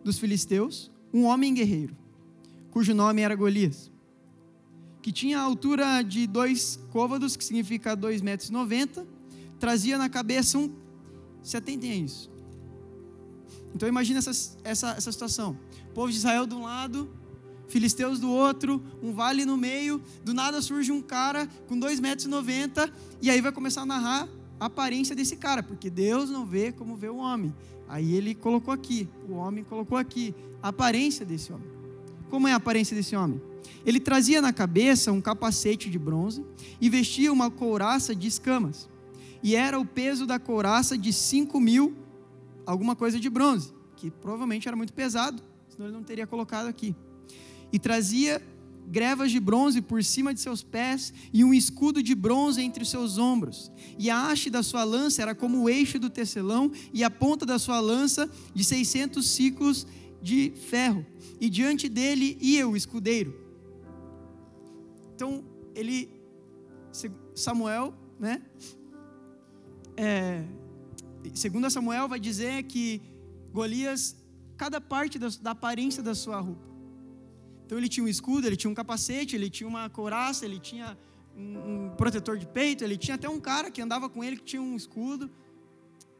dos 0.05 0.21
filisteus 0.21 0.93
um 1.13 1.25
homem 1.25 1.53
guerreiro, 1.53 1.97
cujo 2.71 2.95
nome 2.95 3.23
era 3.23 3.35
Golias, 3.35 3.91
que 5.03 5.11
tinha 5.11 5.41
a 5.41 5.43
altura 5.43 6.01
de 6.03 6.27
dois 6.29 6.79
côvados, 6.91 7.37
que 7.37 7.45
significa 7.45 7.97
2,90 7.97 8.23
metros, 8.23 9.07
trazia 9.59 9.99
na 9.99 10.09
cabeça 10.09 10.57
um. 10.57 10.73
Se 11.43 11.57
atentem 11.57 11.91
a 11.91 11.97
isso. 11.97 12.31
Então 13.75 13.89
imagine 13.89 14.19
essa, 14.19 14.31
essa, 14.63 14.91
essa 14.91 15.11
situação. 15.11 15.59
O 15.91 15.93
povo 15.93 16.11
de 16.11 16.17
Israel 16.17 16.47
de 16.47 16.55
um 16.55 16.63
lado, 16.63 17.11
filisteus 17.69 18.21
do 18.21 18.31
outro, 18.31 18.81
um 19.03 19.13
vale 19.13 19.45
no 19.45 19.57
meio, 19.57 20.01
do 20.25 20.33
nada 20.33 20.63
surge 20.63 20.93
um 20.93 21.03
cara 21.03 21.49
com 21.67 21.79
2,90 21.79 22.01
metros, 22.01 22.93
e 23.21 23.29
aí 23.29 23.41
vai 23.41 23.51
começar 23.51 23.83
a 23.83 23.87
narrar 23.87 24.29
a 24.61 24.67
aparência 24.67 25.17
desse 25.17 25.35
cara, 25.35 25.63
porque 25.63 25.91
Deus 25.91 26.31
não 26.31 26.47
vê 26.47 26.71
como 26.71 26.95
vê 26.95 27.09
o 27.09 27.17
homem. 27.17 27.53
Aí 27.89 28.15
ele 28.15 28.35
colocou 28.35 28.73
aqui, 28.73 29.09
o 29.29 29.33
homem 29.33 29.65
colocou 29.65 29.99
aqui, 29.99 30.33
a 30.63 30.69
aparência 30.69 31.27
desse 31.27 31.53
homem. 31.53 31.67
Como 32.31 32.47
é 32.47 32.53
a 32.53 32.57
aparência 32.57 32.95
desse 32.95 33.17
homem? 33.17 33.41
Ele 33.85 34.01
trazia 34.01 34.41
na 34.41 34.53
cabeça 34.53 35.13
um 35.13 35.21
capacete 35.21 35.91
de 35.91 35.99
bronze 35.99 36.45
e 36.81 36.89
vestia 36.89 37.33
uma 37.33 37.51
couraça 37.51 38.15
de 38.15 38.29
escamas. 38.29 38.89
E 39.43 39.57
era 39.57 39.79
o 39.79 39.85
peso 39.85 40.27
da 40.27 40.39
couraça 40.39 40.97
de 40.97 41.13
5 41.13 41.61
mil, 41.61 41.97
alguma 42.65 42.95
coisa 42.95 43.19
de 43.19 43.29
bronze, 43.29 43.73
que 43.97 44.11
provavelmente 44.11 44.69
era 44.69 44.77
muito 44.77 44.93
pesado, 44.93 45.43
senão 45.69 45.89
ele 45.89 45.97
não 45.97 46.05
teria 46.05 46.27
colocado 46.27 46.67
aqui. 46.67 46.95
E 47.73 47.79
trazia 47.79 48.41
grevas 48.87 49.31
de 49.31 49.41
bronze 49.41 49.81
por 49.81 50.03
cima 50.05 50.35
de 50.35 50.41
seus 50.41 50.63
pés 50.63 51.13
e 51.33 51.45
um 51.45 51.55
escudo 51.55 52.03
de 52.03 52.15
bronze 52.15 52.61
entre 52.61 52.83
os 52.83 52.91
seus 52.91 53.19
ombros. 53.19 53.71
E 53.99 54.11
a 54.11 54.31
haste 54.31 54.51
da 54.51 54.63
sua 54.63 54.85
lança 54.85 55.23
era 55.23 55.35
como 55.35 55.63
o 55.63 55.69
eixo 55.69 55.99
do 55.99 56.11
tecelão 56.11 56.71
e 56.93 57.03
a 57.03 57.11
ponta 57.11 57.47
da 57.47 57.59
sua 57.59 57.81
lança 57.81 58.31
de 58.55 58.63
600 58.63 59.27
ciclos 59.27 59.87
de 60.21 60.53
ferro. 60.69 61.05
E 61.41 61.49
diante 61.51 61.89
dele 61.89 62.37
ia 62.41 62.69
o 62.69 62.77
escudeiro. 62.77 63.42
Então, 65.23 65.45
ele 65.73 66.11
Samuel, 67.33 67.95
né? 68.19 68.43
É, 69.97 70.45
segundo 71.33 71.71
Samuel 71.71 72.09
vai 72.09 72.19
dizer 72.19 72.65
que 72.65 73.01
Golias 73.53 74.17
cada 74.57 74.81
parte 74.81 75.21
da, 75.21 75.29
da 75.41 75.53
aparência 75.53 76.03
da 76.03 76.13
sua 76.13 76.41
roupa 76.41 76.67
então 77.65 77.79
ele 77.79 77.89
tinha 77.89 78.05
um 78.05 78.09
escudo, 78.09 78.47
ele 78.47 78.57
tinha 78.57 78.71
um 78.71 78.75
capacete, 78.75 79.37
ele 79.37 79.49
tinha 79.49 79.69
uma 79.69 79.89
couraça, 79.89 80.45
ele 80.45 80.59
tinha 80.59 80.99
um, 81.37 81.85
um 81.87 81.91
protetor 81.97 82.37
de 82.37 82.47
peito, 82.47 82.83
ele 82.83 82.99
tinha 82.99 83.15
até 83.15 83.29
um 83.29 83.41
cara 83.41 83.71
que 83.71 83.81
andava 83.81 84.11
com 84.11 84.25
ele 84.25 84.37
que 84.37 84.45
tinha 84.45 84.61
um 84.61 84.75
escudo. 84.77 85.31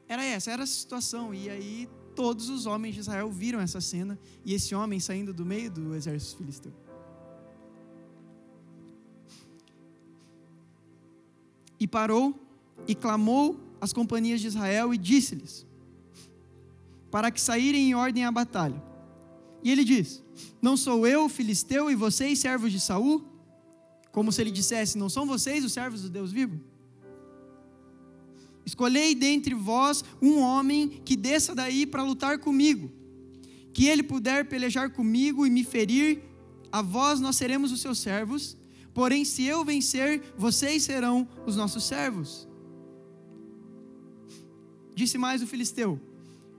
Era 0.09 0.25
essa, 0.25 0.51
era 0.53 0.63
a 0.63 0.67
situação. 0.67 1.35
E 1.35 1.51
aí 1.51 1.89
todos 2.15 2.49
os 2.49 2.67
homens 2.67 2.95
de 2.95 3.01
Israel 3.01 3.31
viram 3.31 3.61
essa 3.61 3.81
cena 3.81 4.19
e 4.45 4.55
esse 4.55 4.75
homem 4.75 5.01
saindo 5.01 5.35
do 5.35 5.45
meio 5.45 5.71
do 5.71 5.95
exército 5.95 6.39
filisteu. 6.39 6.73
E 11.83 11.87
parou 11.87 12.27
e 12.87 12.95
clamou 12.95 13.59
às 13.81 13.93
companhias 13.93 14.41
de 14.41 14.47
Israel 14.47 14.95
e 14.95 14.99
disse-lhes: 14.99 15.67
para 17.13 17.31
que 17.31 17.39
saírem 17.39 17.91
em 17.91 17.95
ordem 17.95 18.25
à 18.25 18.33
batalha. 18.33 18.83
E 19.63 19.71
ele 19.71 19.85
diz: 19.85 20.25
Não 20.63 20.77
sou 20.79 21.07
eu, 21.07 21.29
filisteu, 21.29 21.91
e 21.91 21.95
vocês, 21.95 22.39
servos 22.39 22.73
de 22.73 22.81
Saul? 22.81 23.23
Como 24.11 24.33
se 24.33 24.41
ele 24.41 24.51
dissesse: 24.51 24.97
Não 24.97 25.11
são 25.11 25.27
vocês 25.27 25.63
os 25.63 25.75
servos 25.75 26.01
do 26.03 26.09
Deus 26.09 26.33
vivo? 26.33 26.59
Escolhei 28.65 29.15
dentre 29.15 29.55
vós 29.55 30.03
um 30.23 30.39
homem 30.39 31.03
que 31.05 31.15
desça 31.15 31.55
daí 31.55 31.85
para 31.85 32.03
lutar 32.03 32.39
comigo, 32.39 32.91
que 33.75 33.87
ele 33.87 34.03
puder 34.03 34.49
pelejar 34.49 34.91
comigo 34.91 35.47
e 35.47 35.51
me 35.51 35.65
ferir, 35.65 36.23
a 36.71 36.81
vós 36.81 37.21
nós 37.21 37.37
seremos 37.37 37.73
os 37.73 37.81
seus 37.81 37.99
servos, 37.99 38.57
porém, 38.95 39.25
se 39.25 39.45
eu 39.45 39.65
vencer, 39.65 40.23
vocês 40.37 40.83
serão 40.83 41.27
os 41.47 41.57
nossos 41.57 41.85
servos. 41.85 42.49
Disse 44.95 45.17
mais 45.19 45.43
o 45.43 45.47
filisteu: 45.47 46.01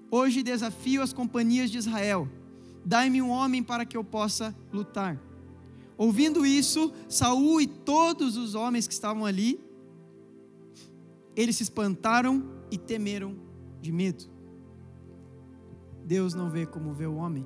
Hoje 0.10 0.44
desafio 0.44 1.02
as 1.02 1.14
companhias 1.14 1.70
de 1.70 1.78
Israel 1.78 2.28
Dai-me 2.86 3.22
um 3.22 3.30
homem 3.30 3.64
para 3.64 3.86
que 3.86 3.96
eu 3.96 4.04
possa 4.04 4.54
lutar. 4.72 5.20
Ouvindo 5.98 6.46
isso, 6.46 6.92
Saul 7.08 7.62
e 7.62 7.68
todos 7.68 8.36
os 8.36 8.56
homens 8.56 8.88
que 8.88 8.94
estavam 8.94 9.26
ali, 9.26 9.60
eles 11.36 11.56
se 11.56 11.64
espantaram 11.64 12.44
e 12.70 12.78
temeram 12.78 13.36
de 13.82 13.92
medo. 13.92 14.26
Deus 16.04 16.34
não 16.34 16.50
vê 16.50 16.66
como 16.66 16.94
vê 16.94 17.06
o 17.06 17.16
homem, 17.16 17.46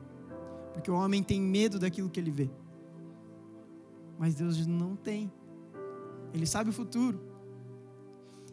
porque 0.74 0.89
o 0.89 0.96
homem 0.96 1.22
tem 1.22 1.39
medo 1.39 1.77
daquilo 1.77 2.10
que 2.10 2.20
ele 2.20 2.32
vê. 2.32 2.50
Mas 4.17 4.36
Deus 4.36 4.65
não 4.65 4.95
tem. 4.95 5.31
Ele 6.33 6.45
sabe 6.45 6.69
o 6.69 6.74
futuro. 6.74 7.19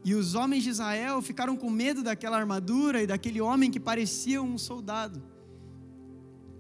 E 0.04 0.14
os 0.14 0.35
homens 0.35 0.62
de 0.62 0.71
Israel 0.71 1.23
ficaram 1.23 1.56
com 1.56 1.71
medo 1.71 2.02
daquela 2.02 2.37
armadura 2.37 3.02
e 3.02 3.06
daquele 3.06 3.40
homem 3.40 3.71
que 3.71 3.80
parecia 3.80 4.42
um 4.42 4.59
soldado. 4.59 5.23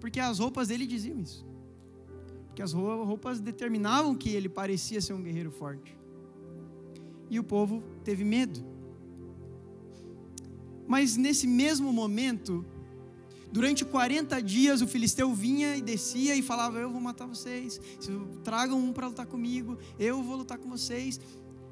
Porque 0.00 0.18
as 0.18 0.38
roupas 0.38 0.68
dele 0.68 0.86
diziam 0.86 1.20
isso. 1.20 1.46
Porque 2.46 2.62
as 2.62 2.72
roupas 2.72 3.40
determinavam 3.40 4.14
que 4.14 4.30
ele 4.30 4.48
parecia 4.48 5.00
ser 5.00 5.12
um 5.12 5.22
guerreiro 5.22 5.50
forte. 5.50 5.96
E 7.28 7.38
o 7.38 7.44
povo 7.44 7.82
teve 8.02 8.24
medo. 8.24 8.64
Mas 10.86 11.16
nesse 11.16 11.46
mesmo 11.46 11.92
momento, 11.92 12.64
durante 13.54 13.84
40 13.84 14.42
dias, 14.42 14.82
o 14.82 14.86
filisteu 14.88 15.32
vinha 15.32 15.76
e 15.76 15.80
descia 15.80 16.34
e 16.34 16.42
falava: 16.42 16.80
Eu 16.80 16.90
vou 16.90 17.00
matar 17.00 17.24
vocês, 17.24 17.80
tragam 18.42 18.76
um 18.76 18.92
para 18.92 19.06
lutar 19.06 19.26
comigo, 19.26 19.78
eu 19.96 20.20
vou 20.24 20.36
lutar 20.38 20.58
com 20.58 20.68
vocês. 20.68 21.20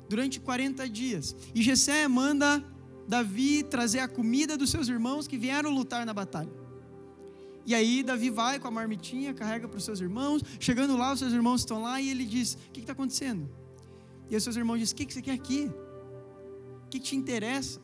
Durante 0.09 0.39
40 0.41 0.89
dias. 0.89 1.35
E 1.55 1.63
Jessé 1.63 2.07
manda 2.07 2.63
Davi 3.09 3.63
trazer 3.63 4.01
a 4.01 4.07
comida 4.07 4.57
dos 4.57 4.71
seus 4.71 4.89
irmãos 4.89 5.27
que 5.27 5.39
vieram 5.39 5.71
lutar 5.71 6.05
na 6.05 6.13
batalha. 6.13 6.53
E 7.65 7.75
aí 7.75 8.03
Davi 8.03 8.29
vai 8.29 8.61
com 8.61 8.69
a 8.69 8.71
marmitinha, 8.71 9.33
carrega 9.33 9.67
para 9.67 9.79
os 9.79 9.85
seus 9.85 10.01
irmãos. 10.01 10.43
Chegando 10.61 10.97
lá, 10.97 11.13
os 11.13 11.19
seus 11.19 11.33
irmãos 11.33 11.63
estão 11.63 11.83
lá 11.83 12.01
e 12.01 12.11
ele 12.11 12.25
diz: 12.25 12.55
O 12.55 12.73
que 12.73 12.81
está 12.81 12.93
acontecendo? 12.93 13.49
E 14.31 14.37
os 14.37 14.43
seus 14.45 14.55
irmãos 14.55 14.79
dizem: 14.79 14.95
O 14.95 14.97
que, 14.99 15.07
que 15.07 15.15
você 15.15 15.23
quer 15.23 15.33
aqui? 15.33 15.69
O 16.85 16.89
que, 16.89 17.01
te 17.01 17.17
interessa? 17.17 17.81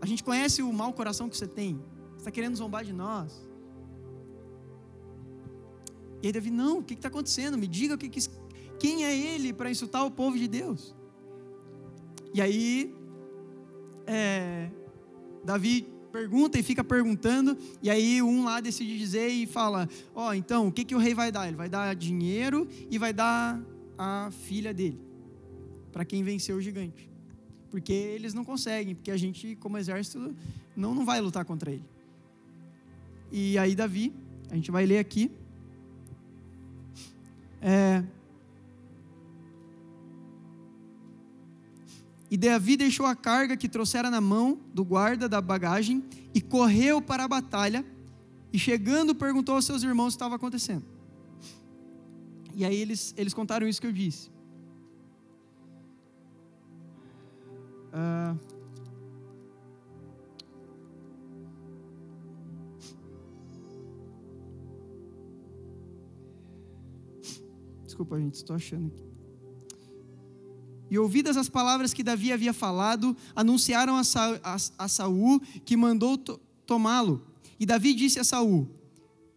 A 0.00 0.06
gente 0.06 0.22
conhece 0.22 0.62
o 0.62 0.72
mau 0.72 0.92
coração 0.92 1.28
que 1.28 1.36
você 1.36 1.48
tem. 1.48 1.80
Está 2.22 2.30
querendo 2.30 2.54
zombar 2.54 2.84
de 2.84 2.92
nós. 2.92 3.32
E 6.22 6.28
aí 6.28 6.32
Davi: 6.32 6.52
Não, 6.52 6.78
o 6.78 6.82
que 6.84 6.94
está 6.94 7.08
acontecendo? 7.08 7.58
Me 7.58 7.66
diga 7.66 7.96
o 7.96 7.98
que, 7.98 8.08
que 8.08 8.20
quem 8.78 9.04
é 9.04 9.12
ele 9.12 9.52
para 9.52 9.68
insultar 9.68 10.06
o 10.06 10.10
povo 10.10 10.38
de 10.38 10.46
Deus? 10.46 10.94
E 12.32 12.40
aí, 12.40 12.94
é, 14.06 14.70
Davi 15.44 15.88
pergunta 16.12 16.56
e 16.56 16.62
fica 16.62 16.84
perguntando, 16.84 17.58
e 17.82 17.90
aí 17.90 18.22
um 18.22 18.44
lá 18.44 18.60
decide 18.60 18.96
dizer 18.96 19.26
e 19.26 19.44
fala: 19.44 19.88
Ó, 20.14 20.28
oh, 20.28 20.32
então, 20.32 20.68
o 20.68 20.72
que, 20.72 20.84
que 20.84 20.94
o 20.94 20.98
rei 20.98 21.14
vai 21.14 21.32
dar? 21.32 21.48
Ele 21.48 21.56
vai 21.56 21.68
dar 21.68 21.92
dinheiro 21.96 22.68
e 22.88 22.98
vai 22.98 23.12
dar 23.12 23.60
a 23.98 24.30
filha 24.30 24.72
dele, 24.72 25.00
para 25.90 26.04
quem 26.04 26.22
venceu 26.22 26.56
o 26.56 26.60
gigante. 26.60 27.10
Porque 27.68 27.92
eles 27.92 28.32
não 28.32 28.44
conseguem, 28.44 28.94
porque 28.94 29.10
a 29.10 29.16
gente, 29.16 29.56
como 29.56 29.76
exército, 29.76 30.36
não, 30.76 30.94
não 30.94 31.04
vai 31.04 31.20
lutar 31.20 31.44
contra 31.44 31.72
ele. 31.72 31.91
E 33.32 33.58
aí, 33.58 33.74
Davi, 33.74 34.12
a 34.50 34.54
gente 34.54 34.70
vai 34.70 34.86
ler 34.86 34.98
aqui. 34.98 35.30
É, 37.60 38.04
E 42.32 42.36
Davi 42.38 42.78
deixou 42.78 43.04
a 43.04 43.14
carga 43.14 43.58
que 43.58 43.68
trouxera 43.68 44.10
na 44.10 44.18
mão 44.18 44.58
do 44.72 44.82
guarda 44.82 45.28
da 45.28 45.38
bagagem 45.38 46.02
e 46.34 46.40
correu 46.40 47.02
para 47.02 47.24
a 47.24 47.28
batalha. 47.28 47.84
E 48.50 48.58
chegando, 48.58 49.14
perguntou 49.14 49.54
aos 49.54 49.66
seus 49.66 49.82
irmãos 49.82 50.06
o 50.06 50.08
que 50.08 50.14
estava 50.14 50.36
acontecendo. 50.36 50.82
E 52.54 52.64
aí 52.64 52.74
eles, 52.74 53.12
eles 53.18 53.34
contaram 53.34 53.68
isso 53.68 53.78
que 53.78 53.86
eu 53.86 53.92
disse. 53.92 54.30
Uh, 57.92 58.38
Desculpa, 67.92 68.18
gente, 68.18 68.36
estou 68.36 68.56
achando 68.56 68.86
aqui. 68.86 69.04
E 70.90 70.98
ouvidas 70.98 71.36
as 71.36 71.50
palavras 71.50 71.92
que 71.92 72.02
Davi 72.02 72.32
havia 72.32 72.54
falado, 72.54 73.14
anunciaram 73.36 73.96
a, 73.96 74.02
Sa 74.02 74.40
a, 74.42 74.56
a 74.78 74.88
Saul 74.88 75.38
que 75.62 75.76
mandou 75.76 76.16
to 76.16 76.40
tomá-lo. 76.64 77.22
E 77.60 77.66
Davi 77.66 77.92
disse 77.92 78.18
a 78.18 78.24
Saul: 78.24 78.66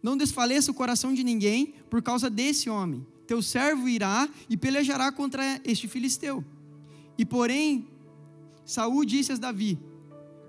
Não 0.02 0.16
desfaleça 0.16 0.70
o 0.70 0.74
coração 0.74 1.12
de 1.12 1.22
ninguém 1.22 1.74
por 1.90 2.00
causa 2.00 2.30
desse 2.30 2.70
homem. 2.70 3.06
Teu 3.26 3.42
servo 3.42 3.90
irá 3.90 4.26
e 4.48 4.56
pelejará 4.56 5.12
contra 5.12 5.60
este 5.62 5.86
filisteu. 5.86 6.42
E 7.18 7.26
porém, 7.26 7.86
Saul 8.64 9.04
disse 9.04 9.32
a 9.32 9.36
Davi: 9.36 9.78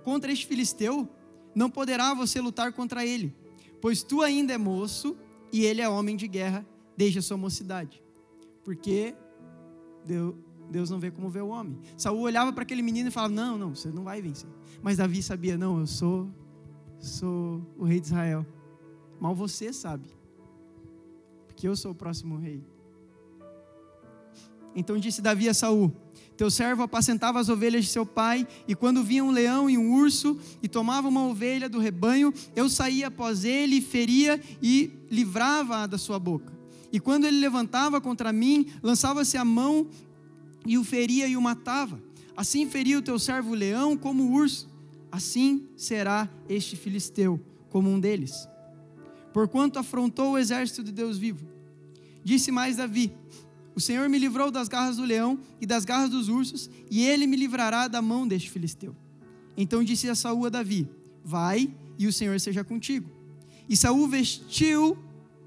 Contra 0.05 0.31
este 0.31 0.47
filisteu 0.47 1.09
não 1.53 1.69
poderá 1.69 2.13
você 2.13 2.39
lutar 2.39 2.71
contra 2.71 3.05
ele, 3.05 3.35
pois 3.81 4.01
tu 4.01 4.21
ainda 4.21 4.53
é 4.53 4.57
moço 4.57 5.17
e 5.51 5.65
ele 5.65 5.81
é 5.81 5.89
homem 5.89 6.15
de 6.15 6.25
guerra 6.29 6.65
desde 6.97 7.19
a 7.19 7.21
sua 7.21 7.37
mocidade. 7.37 8.03
Porque 8.63 9.15
Deus, 10.69 10.89
não 10.89 10.99
vê 10.99 11.11
como 11.11 11.29
vê 11.29 11.39
o 11.39 11.49
homem. 11.49 11.77
Saul 11.95 12.19
olhava 12.21 12.51
para 12.51 12.63
aquele 12.63 12.81
menino 12.81 13.09
e 13.09 13.11
falava: 13.11 13.33
Não, 13.33 13.57
não, 13.57 13.75
você 13.75 13.89
não 13.89 14.03
vai 14.03 14.21
vencer. 14.21 14.49
Mas 14.81 14.97
Davi 14.97 15.21
sabia: 15.21 15.57
Não, 15.57 15.79
eu 15.79 15.87
sou, 15.87 16.29
sou 16.99 17.61
o 17.77 17.85
rei 17.85 17.99
de 17.99 18.07
Israel. 18.07 18.45
Mal 19.19 19.35
você 19.35 19.71
sabe, 19.71 20.09
porque 21.45 21.67
eu 21.67 21.75
sou 21.75 21.91
o 21.91 21.95
próximo 21.95 22.37
rei. 22.37 22.63
Então 24.75 24.97
disse 24.97 25.21
Davi 25.21 25.47
a 25.47 25.53
Saul: 25.53 25.91
Teu 26.35 26.51
servo 26.51 26.83
apacentava 26.83 27.39
as 27.39 27.49
ovelhas 27.49 27.85
de 27.85 27.91
seu 27.91 28.05
pai, 28.05 28.47
e 28.67 28.75
quando 28.75 29.03
via 29.03 29.23
um 29.23 29.31
leão 29.31 29.69
e 29.69 29.77
um 29.77 29.93
urso 29.93 30.39
e 30.61 30.67
tomava 30.67 31.07
uma 31.07 31.25
ovelha 31.25 31.67
do 31.67 31.79
rebanho, 31.79 32.33
eu 32.55 32.69
saía 32.69 33.07
após 33.07 33.43
ele, 33.43 33.81
feria 33.81 34.41
e 34.61 34.91
livrava-a 35.09 35.87
da 35.87 35.97
sua 35.97 36.19
boca. 36.19 36.56
E 36.91 36.99
quando 36.99 37.25
ele 37.25 37.39
levantava 37.39 37.99
contra 37.99 38.31
mim, 38.31 38.67
lançava-se 38.81 39.37
a 39.37 39.45
mão 39.45 39.87
e 40.65 40.77
o 40.77 40.83
feria 40.83 41.27
e 41.27 41.35
o 41.35 41.41
matava. 41.41 42.01
Assim 42.35 42.69
feria 42.69 42.97
o 42.97 43.01
teu 43.01 43.17
servo 43.17 43.51
o 43.51 43.55
leão 43.55 43.97
como 43.97 44.23
o 44.23 44.31
urso. 44.31 44.69
Assim 45.11 45.67
será 45.75 46.29
este 46.47 46.75
filisteu 46.75 47.39
como 47.69 47.89
um 47.89 47.99
deles. 47.99 48.47
Porquanto 49.33 49.79
afrontou 49.79 50.31
o 50.31 50.37
exército 50.37 50.83
de 50.83 50.91
Deus 50.91 51.17
vivo. 51.17 51.47
Disse 52.23 52.51
mais 52.51 52.77
Davi: 52.77 53.11
O 53.75 53.79
Senhor 53.79 54.07
me 54.09 54.19
livrou 54.19 54.51
das 54.51 54.67
garras 54.67 54.97
do 54.97 55.03
leão 55.03 55.39
e 55.61 55.65
das 55.65 55.85
garras 55.85 56.09
dos 56.09 56.27
ursos, 56.27 56.69
e 56.89 57.03
ele 57.03 57.25
me 57.25 57.37
livrará 57.37 57.87
da 57.87 58.01
mão 58.01 58.27
deste 58.27 58.49
filisteu. 58.49 58.95
Então 59.55 59.83
disse 59.83 60.09
a 60.09 60.15
Saúl 60.15 60.45
a 60.45 60.49
Davi: 60.49 60.87
Vai, 61.23 61.73
e 61.97 62.07
o 62.07 62.13
Senhor 62.13 62.39
seja 62.39 62.63
contigo. 62.63 63.09
E 63.67 63.75
Saúl 63.75 64.07
vestiu 64.07 64.97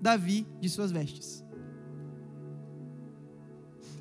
Davi 0.01 0.47
de 0.61 0.69
suas 0.69 0.91
vestes. 0.91 1.45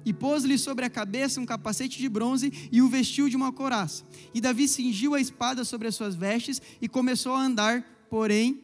E 0.05 0.13
pôs-lhe 0.13 0.57
sobre 0.57 0.85
a 0.85 0.89
cabeça 0.89 1.39
um 1.39 1.45
capacete 1.45 1.99
de 1.99 2.09
bronze 2.09 2.69
e 2.71 2.81
o 2.81 2.89
vestiu 2.89 3.27
de 3.29 3.35
uma 3.35 3.51
couraça. 3.51 4.03
E 4.33 4.39
Davi 4.39 4.67
cingiu 4.67 5.13
a 5.13 5.21
espada 5.21 5.63
sobre 5.63 5.87
as 5.87 5.95
suas 5.95 6.15
vestes 6.15 6.61
e 6.81 6.87
começou 6.87 7.33
a 7.33 7.41
andar, 7.41 7.83
porém 8.09 8.63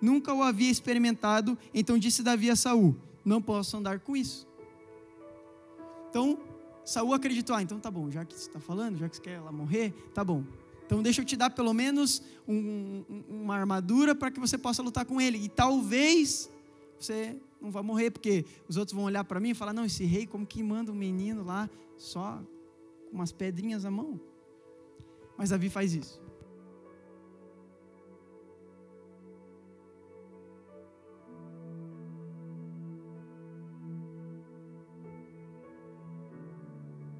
nunca 0.00 0.32
o 0.32 0.42
havia 0.42 0.70
experimentado. 0.70 1.58
Então 1.72 1.98
disse 1.98 2.22
Davi 2.22 2.50
a 2.50 2.56
Saul: 2.56 2.96
Não 3.24 3.40
posso 3.40 3.76
andar 3.76 4.00
com 4.00 4.16
isso. 4.16 4.46
Então 6.10 6.38
Saul 6.84 7.12
acreditou: 7.12 7.54
ah, 7.54 7.62
então 7.62 7.78
tá 7.78 7.90
bom, 7.90 8.10
já 8.10 8.24
que 8.24 8.34
você 8.34 8.48
está 8.48 8.58
falando, 8.58 8.96
já 8.96 9.08
que 9.08 9.16
você 9.16 9.22
quer 9.22 9.32
ela 9.32 9.52
morrer, 9.52 9.92
tá 10.14 10.24
bom. 10.24 10.42
Então 10.86 11.02
deixa 11.02 11.20
eu 11.20 11.24
te 11.24 11.36
dar 11.36 11.50
pelo 11.50 11.74
menos 11.74 12.22
um, 12.46 13.04
uma 13.28 13.54
armadura 13.54 14.14
para 14.14 14.30
que 14.30 14.40
você 14.40 14.56
possa 14.56 14.82
lutar 14.82 15.04
com 15.04 15.20
ele. 15.20 15.36
E 15.36 15.48
talvez 15.50 16.48
você 16.98 17.40
não 17.60 17.70
vai 17.70 17.82
morrer, 17.82 18.10
porque 18.10 18.44
os 18.68 18.76
outros 18.76 18.94
vão 18.94 19.04
olhar 19.04 19.24
para 19.24 19.40
mim 19.40 19.50
e 19.50 19.54
falar: 19.54 19.72
não, 19.72 19.84
esse 19.84 20.04
rei, 20.04 20.26
como 20.26 20.46
que 20.46 20.62
manda 20.62 20.90
um 20.90 20.94
menino 20.94 21.44
lá 21.44 21.68
só 21.96 22.42
com 23.10 23.16
umas 23.16 23.32
pedrinhas 23.32 23.84
à 23.84 23.90
mão? 23.90 24.20
Mas 25.36 25.50
Davi 25.50 25.68
faz 25.68 25.94
isso. 25.94 26.20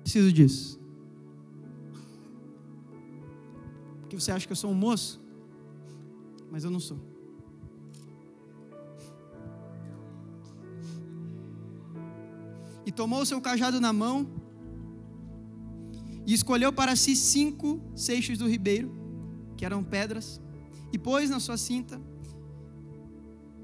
Preciso 0.02 0.32
disso. 0.32 0.80
Porque 4.00 4.18
você 4.18 4.32
acha 4.32 4.46
que 4.46 4.52
eu 4.52 4.56
sou 4.56 4.70
um 4.70 4.74
moço, 4.74 5.20
mas 6.50 6.64
eu 6.64 6.70
não 6.70 6.80
sou. 6.80 6.98
Tomou 12.98 13.20
o 13.22 13.26
seu 13.26 13.40
cajado 13.40 13.80
na 13.80 13.92
mão 13.92 14.26
e 16.26 16.34
escolheu 16.34 16.72
para 16.72 16.96
si 16.96 17.14
cinco 17.14 17.80
seixos 17.94 18.36
do 18.36 18.48
ribeiro, 18.48 18.90
que 19.56 19.64
eram 19.64 19.84
pedras, 19.84 20.40
e 20.92 20.98
pôs 20.98 21.30
na 21.30 21.38
sua 21.38 21.56
cinta 21.56 22.00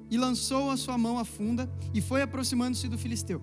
e 0.09 0.16
lançou 0.16 0.70
a 0.70 0.77
sua 0.77 0.97
mão 0.97 1.18
à 1.18 1.25
funda 1.25 1.68
e 1.92 2.01
foi 2.01 2.23
aproximando-se 2.23 2.88
do 2.88 2.97
filisteu. 2.97 3.42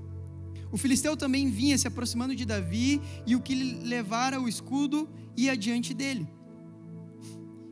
O 0.71 0.77
filisteu 0.77 1.17
também 1.17 1.51
vinha 1.51 1.77
se 1.77 1.89
aproximando 1.89 2.34
de 2.34 2.45
Davi 2.45 3.01
e 3.27 3.36
o 3.36 3.41
que 3.41 3.54
lhe 3.54 3.84
levara 3.84 4.39
o 4.39 4.47
escudo 4.47 5.10
ia 5.36 5.58
diante 5.58 5.93
dele. 5.93 6.25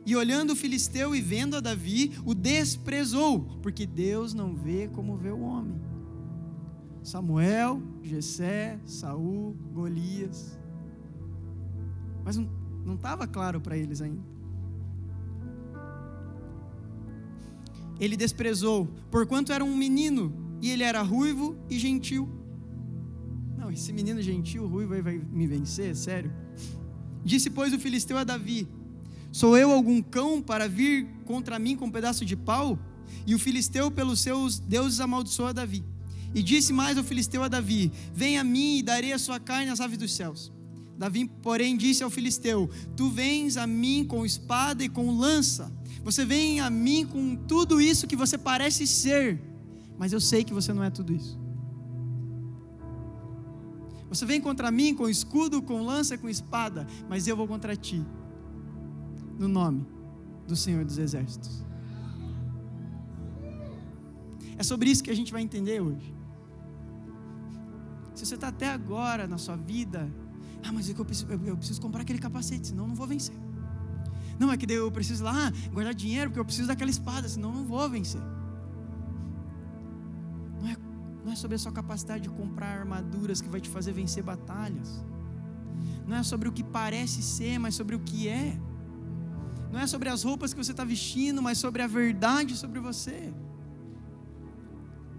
E 0.04 0.14
olhando 0.14 0.50
o 0.50 0.56
filisteu 0.56 1.14
e 1.14 1.22
vendo 1.22 1.56
a 1.56 1.60
Davi, 1.60 2.12
o 2.26 2.34
desprezou, 2.34 3.40
porque 3.62 3.86
Deus 3.86 4.34
não 4.34 4.54
vê 4.54 4.88
como 4.88 5.16
vê 5.16 5.30
o 5.30 5.40
homem. 5.40 5.89
Samuel, 7.02 7.82
Jessé, 8.02 8.78
Saul, 8.84 9.56
Golias. 9.72 10.58
Mas 12.24 12.36
não 12.36 12.94
estava 12.94 13.26
claro 13.26 13.60
para 13.60 13.76
eles 13.76 14.00
ainda. 14.00 14.22
Ele 17.98 18.16
desprezou, 18.16 18.88
porquanto 19.10 19.52
era 19.52 19.62
um 19.62 19.76
menino, 19.76 20.32
e 20.60 20.70
ele 20.70 20.82
era 20.82 21.02
ruivo 21.02 21.56
e 21.68 21.78
gentil. 21.78 22.28
Não, 23.58 23.70
esse 23.70 23.92
menino 23.92 24.22
gentil, 24.22 24.66
ruivo, 24.66 24.94
aí 24.94 25.02
vai 25.02 25.18
me 25.18 25.46
vencer, 25.46 25.94
sério. 25.94 26.32
Disse, 27.22 27.50
pois, 27.50 27.74
o 27.74 27.78
filisteu 27.78 28.16
a 28.16 28.24
Davi: 28.24 28.66
Sou 29.30 29.56
eu 29.56 29.70
algum 29.70 30.02
cão 30.02 30.40
para 30.40 30.66
vir 30.66 31.06
contra 31.24 31.58
mim 31.58 31.76
com 31.76 31.86
um 31.86 31.90
pedaço 31.90 32.24
de 32.24 32.36
pau? 32.36 32.78
E 33.26 33.34
o 33.34 33.38
filisteu, 33.38 33.90
pelos 33.90 34.20
seus 34.20 34.58
deuses, 34.58 35.00
amaldiçoa 35.00 35.52
Davi. 35.52 35.84
E 36.34 36.42
disse 36.42 36.72
mais 36.72 36.96
ao 36.96 37.04
filisteu 37.04 37.42
a 37.42 37.48
Davi: 37.48 37.92
Venha 38.14 38.40
a 38.40 38.44
mim 38.44 38.78
e 38.78 38.82
darei 38.82 39.12
a 39.12 39.18
sua 39.18 39.40
carne 39.40 39.70
às 39.70 39.80
aves 39.80 39.98
dos 39.98 40.14
céus. 40.14 40.52
Davi, 40.96 41.26
porém, 41.42 41.76
disse 41.76 42.02
ao 42.02 42.10
filisteu: 42.10 42.68
Tu 42.96 43.08
vens 43.10 43.56
a 43.56 43.66
mim 43.66 44.04
com 44.04 44.24
espada 44.24 44.84
e 44.84 44.88
com 44.88 45.10
lança. 45.16 45.72
Você 46.04 46.24
vem 46.24 46.60
a 46.60 46.70
mim 46.70 47.06
com 47.06 47.36
tudo 47.36 47.80
isso 47.80 48.06
que 48.06 48.16
você 48.16 48.38
parece 48.38 48.86
ser, 48.86 49.40
mas 49.98 50.12
eu 50.12 50.20
sei 50.20 50.44
que 50.44 50.52
você 50.52 50.72
não 50.72 50.84
é 50.84 50.90
tudo 50.90 51.12
isso. 51.12 51.38
Você 54.08 54.26
vem 54.26 54.40
contra 54.40 54.70
mim 54.70 54.94
com 54.94 55.08
escudo, 55.08 55.62
com 55.62 55.82
lança, 55.82 56.18
com 56.18 56.28
espada, 56.28 56.86
mas 57.08 57.26
eu 57.26 57.36
vou 57.36 57.46
contra 57.46 57.76
ti, 57.76 58.04
no 59.38 59.46
nome 59.46 59.86
do 60.48 60.56
Senhor 60.56 60.84
dos 60.84 60.98
Exércitos. 60.98 61.64
É 64.58 64.62
sobre 64.62 64.90
isso 64.90 65.02
que 65.02 65.10
a 65.10 65.14
gente 65.14 65.32
vai 65.32 65.42
entender 65.42 65.80
hoje. 65.80 66.19
Se 68.20 68.26
você 68.26 68.34
está 68.34 68.48
até 68.48 68.68
agora 68.68 69.26
na 69.26 69.38
sua 69.38 69.56
vida, 69.56 70.06
ah, 70.62 70.70
mas 70.70 70.90
é 70.90 70.92
que 70.92 71.00
eu 71.00 71.06
preciso, 71.06 71.26
eu 71.32 71.56
preciso 71.56 71.80
comprar 71.80 72.02
aquele 72.02 72.18
capacete, 72.18 72.66
senão 72.66 72.84
eu 72.84 72.88
não 72.88 72.94
vou 72.94 73.06
vencer. 73.06 73.34
Não, 74.38 74.52
é 74.52 74.58
que 74.58 74.70
eu 74.70 74.92
preciso 74.92 75.24
lá 75.24 75.50
guardar 75.72 75.94
dinheiro, 75.94 76.28
porque 76.28 76.38
eu 76.38 76.44
preciso 76.44 76.68
daquela 76.68 76.90
espada, 76.90 77.26
senão 77.26 77.48
eu 77.48 77.54
não 77.56 77.64
vou 77.64 77.88
vencer. 77.88 78.20
Não 80.60 80.68
é, 80.68 80.76
não 81.24 81.32
é 81.32 81.34
sobre 81.34 81.54
a 81.54 81.58
sua 81.58 81.72
capacidade 81.72 82.24
de 82.24 82.28
comprar 82.28 82.80
armaduras 82.80 83.40
que 83.40 83.48
vai 83.48 83.58
te 83.58 83.70
fazer 83.70 83.94
vencer 83.94 84.22
batalhas. 84.22 85.02
Não 86.06 86.14
é 86.14 86.22
sobre 86.22 86.46
o 86.46 86.52
que 86.52 86.62
parece 86.62 87.22
ser, 87.22 87.58
mas 87.58 87.74
sobre 87.74 87.96
o 87.96 88.00
que 88.00 88.28
é. 88.28 88.60
Não 89.72 89.80
é 89.80 89.86
sobre 89.86 90.10
as 90.10 90.24
roupas 90.24 90.52
que 90.52 90.62
você 90.62 90.72
está 90.72 90.84
vestindo, 90.84 91.40
mas 91.40 91.56
sobre 91.56 91.80
a 91.80 91.86
verdade 91.86 92.54
sobre 92.54 92.80
você. 92.80 93.32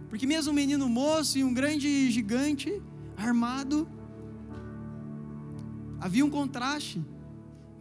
Porque 0.07 0.27
mesmo 0.27 0.51
um 0.51 0.55
menino 0.55 0.87
moço 0.87 1.39
e 1.39 1.43
um 1.43 1.51
grande 1.51 2.11
gigante 2.11 2.79
armado. 3.21 3.87
Havia 5.99 6.25
um 6.25 6.29
contraste. 6.29 7.03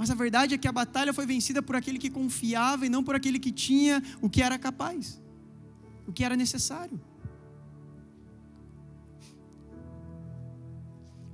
Mas 0.01 0.11
a 0.11 0.15
verdade 0.15 0.55
é 0.55 0.59
que 0.59 0.69
a 0.69 0.73
batalha 0.73 1.13
foi 1.13 1.27
vencida 1.27 1.63
por 1.63 1.77
aquele 1.77 1.99
que 1.99 2.09
confiava 2.09 2.87
e 2.87 2.89
não 2.89 3.03
por 3.05 3.15
aquele 3.15 3.39
que 3.39 3.53
tinha 3.53 4.03
o 4.23 4.31
que 4.31 4.43
era 4.43 4.59
capaz, 4.59 5.21
o 6.07 6.13
que 6.13 6.25
era 6.25 6.37
necessário. 6.37 6.99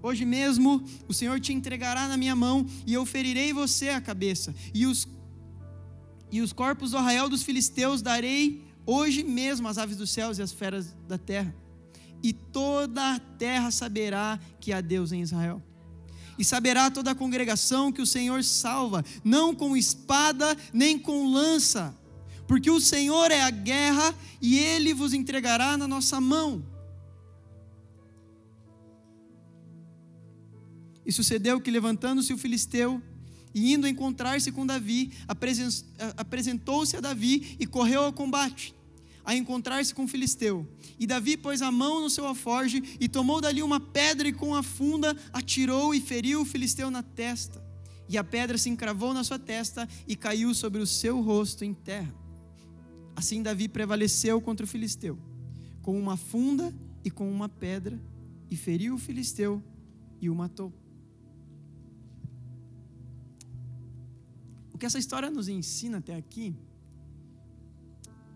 Hoje 0.02 0.24
mesmo 0.24 0.84
o 1.08 1.14
Senhor 1.14 1.38
te 1.40 1.52
entregará 1.52 2.08
na 2.08 2.16
minha 2.16 2.34
mão, 2.34 2.66
e 2.86 2.94
eu 2.94 3.04
ferirei 3.04 3.52
você 3.52 3.88
a 3.90 4.00
cabeça, 4.00 4.54
e 4.72 4.86
os, 4.86 5.08
e 6.30 6.40
os 6.40 6.52
corpos 6.52 6.92
do 6.92 6.98
arraial 6.98 7.28
dos 7.28 7.42
filisteus 7.42 8.02
darei 8.02 8.64
hoje 8.84 9.24
mesmo 9.24 9.66
às 9.66 9.78
aves 9.78 9.96
dos 9.96 10.10
céus 10.10 10.38
e 10.38 10.42
às 10.42 10.52
feras 10.52 10.94
da 11.08 11.18
terra. 11.18 11.54
E 12.22 12.32
toda 12.32 13.14
a 13.14 13.18
terra 13.18 13.70
saberá 13.70 14.38
que 14.60 14.72
há 14.72 14.80
Deus 14.80 15.12
em 15.12 15.22
Israel. 15.22 15.62
E 16.38 16.44
saberá 16.44 16.90
toda 16.90 17.12
a 17.12 17.14
congregação 17.14 17.90
que 17.90 18.02
o 18.02 18.06
Senhor 18.06 18.44
salva, 18.44 19.04
não 19.24 19.54
com 19.54 19.76
espada 19.76 20.56
nem 20.72 20.98
com 20.98 21.32
lança, 21.32 21.96
porque 22.46 22.70
o 22.70 22.80
Senhor 22.80 23.30
é 23.30 23.40
a 23.40 23.50
guerra 23.50 24.14
e 24.40 24.58
ele 24.58 24.92
vos 24.92 25.14
entregará 25.14 25.76
na 25.76 25.88
nossa 25.88 26.20
mão. 26.20 26.64
E 31.04 31.12
sucedeu 31.12 31.60
que, 31.60 31.70
levantando-se 31.70 32.32
o 32.32 32.38
filisteu 32.38 33.00
e 33.54 33.72
indo 33.72 33.88
encontrar-se 33.88 34.52
com 34.52 34.66
Davi, 34.66 35.12
apresentou-se 36.18 36.96
a 36.96 37.00
Davi 37.00 37.56
e 37.58 37.66
correu 37.66 38.02
ao 38.02 38.12
combate, 38.12 38.74
a 39.26 39.34
encontrar-se 39.34 39.92
com 39.92 40.04
o 40.04 40.08
filisteu. 40.08 40.66
E 41.00 41.06
Davi 41.06 41.36
pôs 41.36 41.60
a 41.60 41.72
mão 41.72 42.00
no 42.00 42.08
seu 42.08 42.24
alforge 42.24 42.96
e 43.00 43.08
tomou 43.08 43.40
dali 43.40 43.60
uma 43.60 43.80
pedra 43.80 44.28
e 44.28 44.32
com 44.32 44.54
a 44.54 44.62
funda 44.62 45.16
atirou 45.32 45.92
e 45.92 46.00
feriu 46.00 46.42
o 46.42 46.44
filisteu 46.44 46.92
na 46.92 47.02
testa. 47.02 47.60
E 48.08 48.16
a 48.16 48.22
pedra 48.22 48.56
se 48.56 48.70
encravou 48.70 49.12
na 49.12 49.24
sua 49.24 49.38
testa 49.38 49.88
e 50.06 50.14
caiu 50.14 50.54
sobre 50.54 50.80
o 50.80 50.86
seu 50.86 51.20
rosto 51.20 51.64
em 51.64 51.74
terra. 51.74 52.14
Assim 53.16 53.42
Davi 53.42 53.68
prevaleceu 53.68 54.40
contra 54.40 54.64
o 54.64 54.68
filisteu, 54.68 55.18
com 55.82 55.98
uma 55.98 56.16
funda 56.16 56.72
e 57.04 57.10
com 57.10 57.28
uma 57.28 57.48
pedra, 57.48 58.00
e 58.48 58.56
feriu 58.56 58.94
o 58.94 58.98
filisteu 58.98 59.60
e 60.20 60.30
o 60.30 60.34
matou. 60.36 60.72
O 64.72 64.78
que 64.78 64.86
essa 64.86 64.98
história 64.98 65.30
nos 65.30 65.48
ensina 65.48 65.98
até 65.98 66.14
aqui 66.14 66.54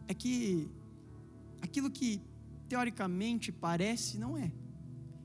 é 0.09 0.15
que 0.15 0.69
aquilo 1.61 1.91
que 1.91 2.21
teoricamente 2.69 3.51
parece 3.51 4.19
não 4.19 4.37
é. 4.37 4.53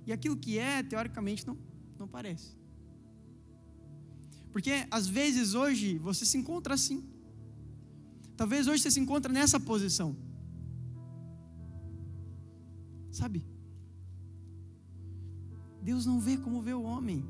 E 0.05 0.13
aquilo 0.13 0.37
que 0.37 0.57
é, 0.57 0.83
teoricamente, 0.83 1.45
não, 1.47 1.57
não 1.97 2.07
parece. 2.07 2.55
Porque 4.51 4.87
às 4.89 5.07
vezes 5.07 5.53
hoje 5.53 5.97
você 5.97 6.25
se 6.25 6.37
encontra 6.37 6.73
assim. 6.73 7.03
Talvez 8.37 8.67
hoje 8.67 8.81
você 8.83 8.91
se 8.91 8.99
encontre 8.99 9.31
nessa 9.31 9.59
posição. 9.59 10.15
Sabe? 13.11 13.45
Deus 15.81 16.05
não 16.05 16.19
vê 16.19 16.37
como 16.37 16.61
vê 16.61 16.73
o 16.73 16.83
homem. 16.83 17.25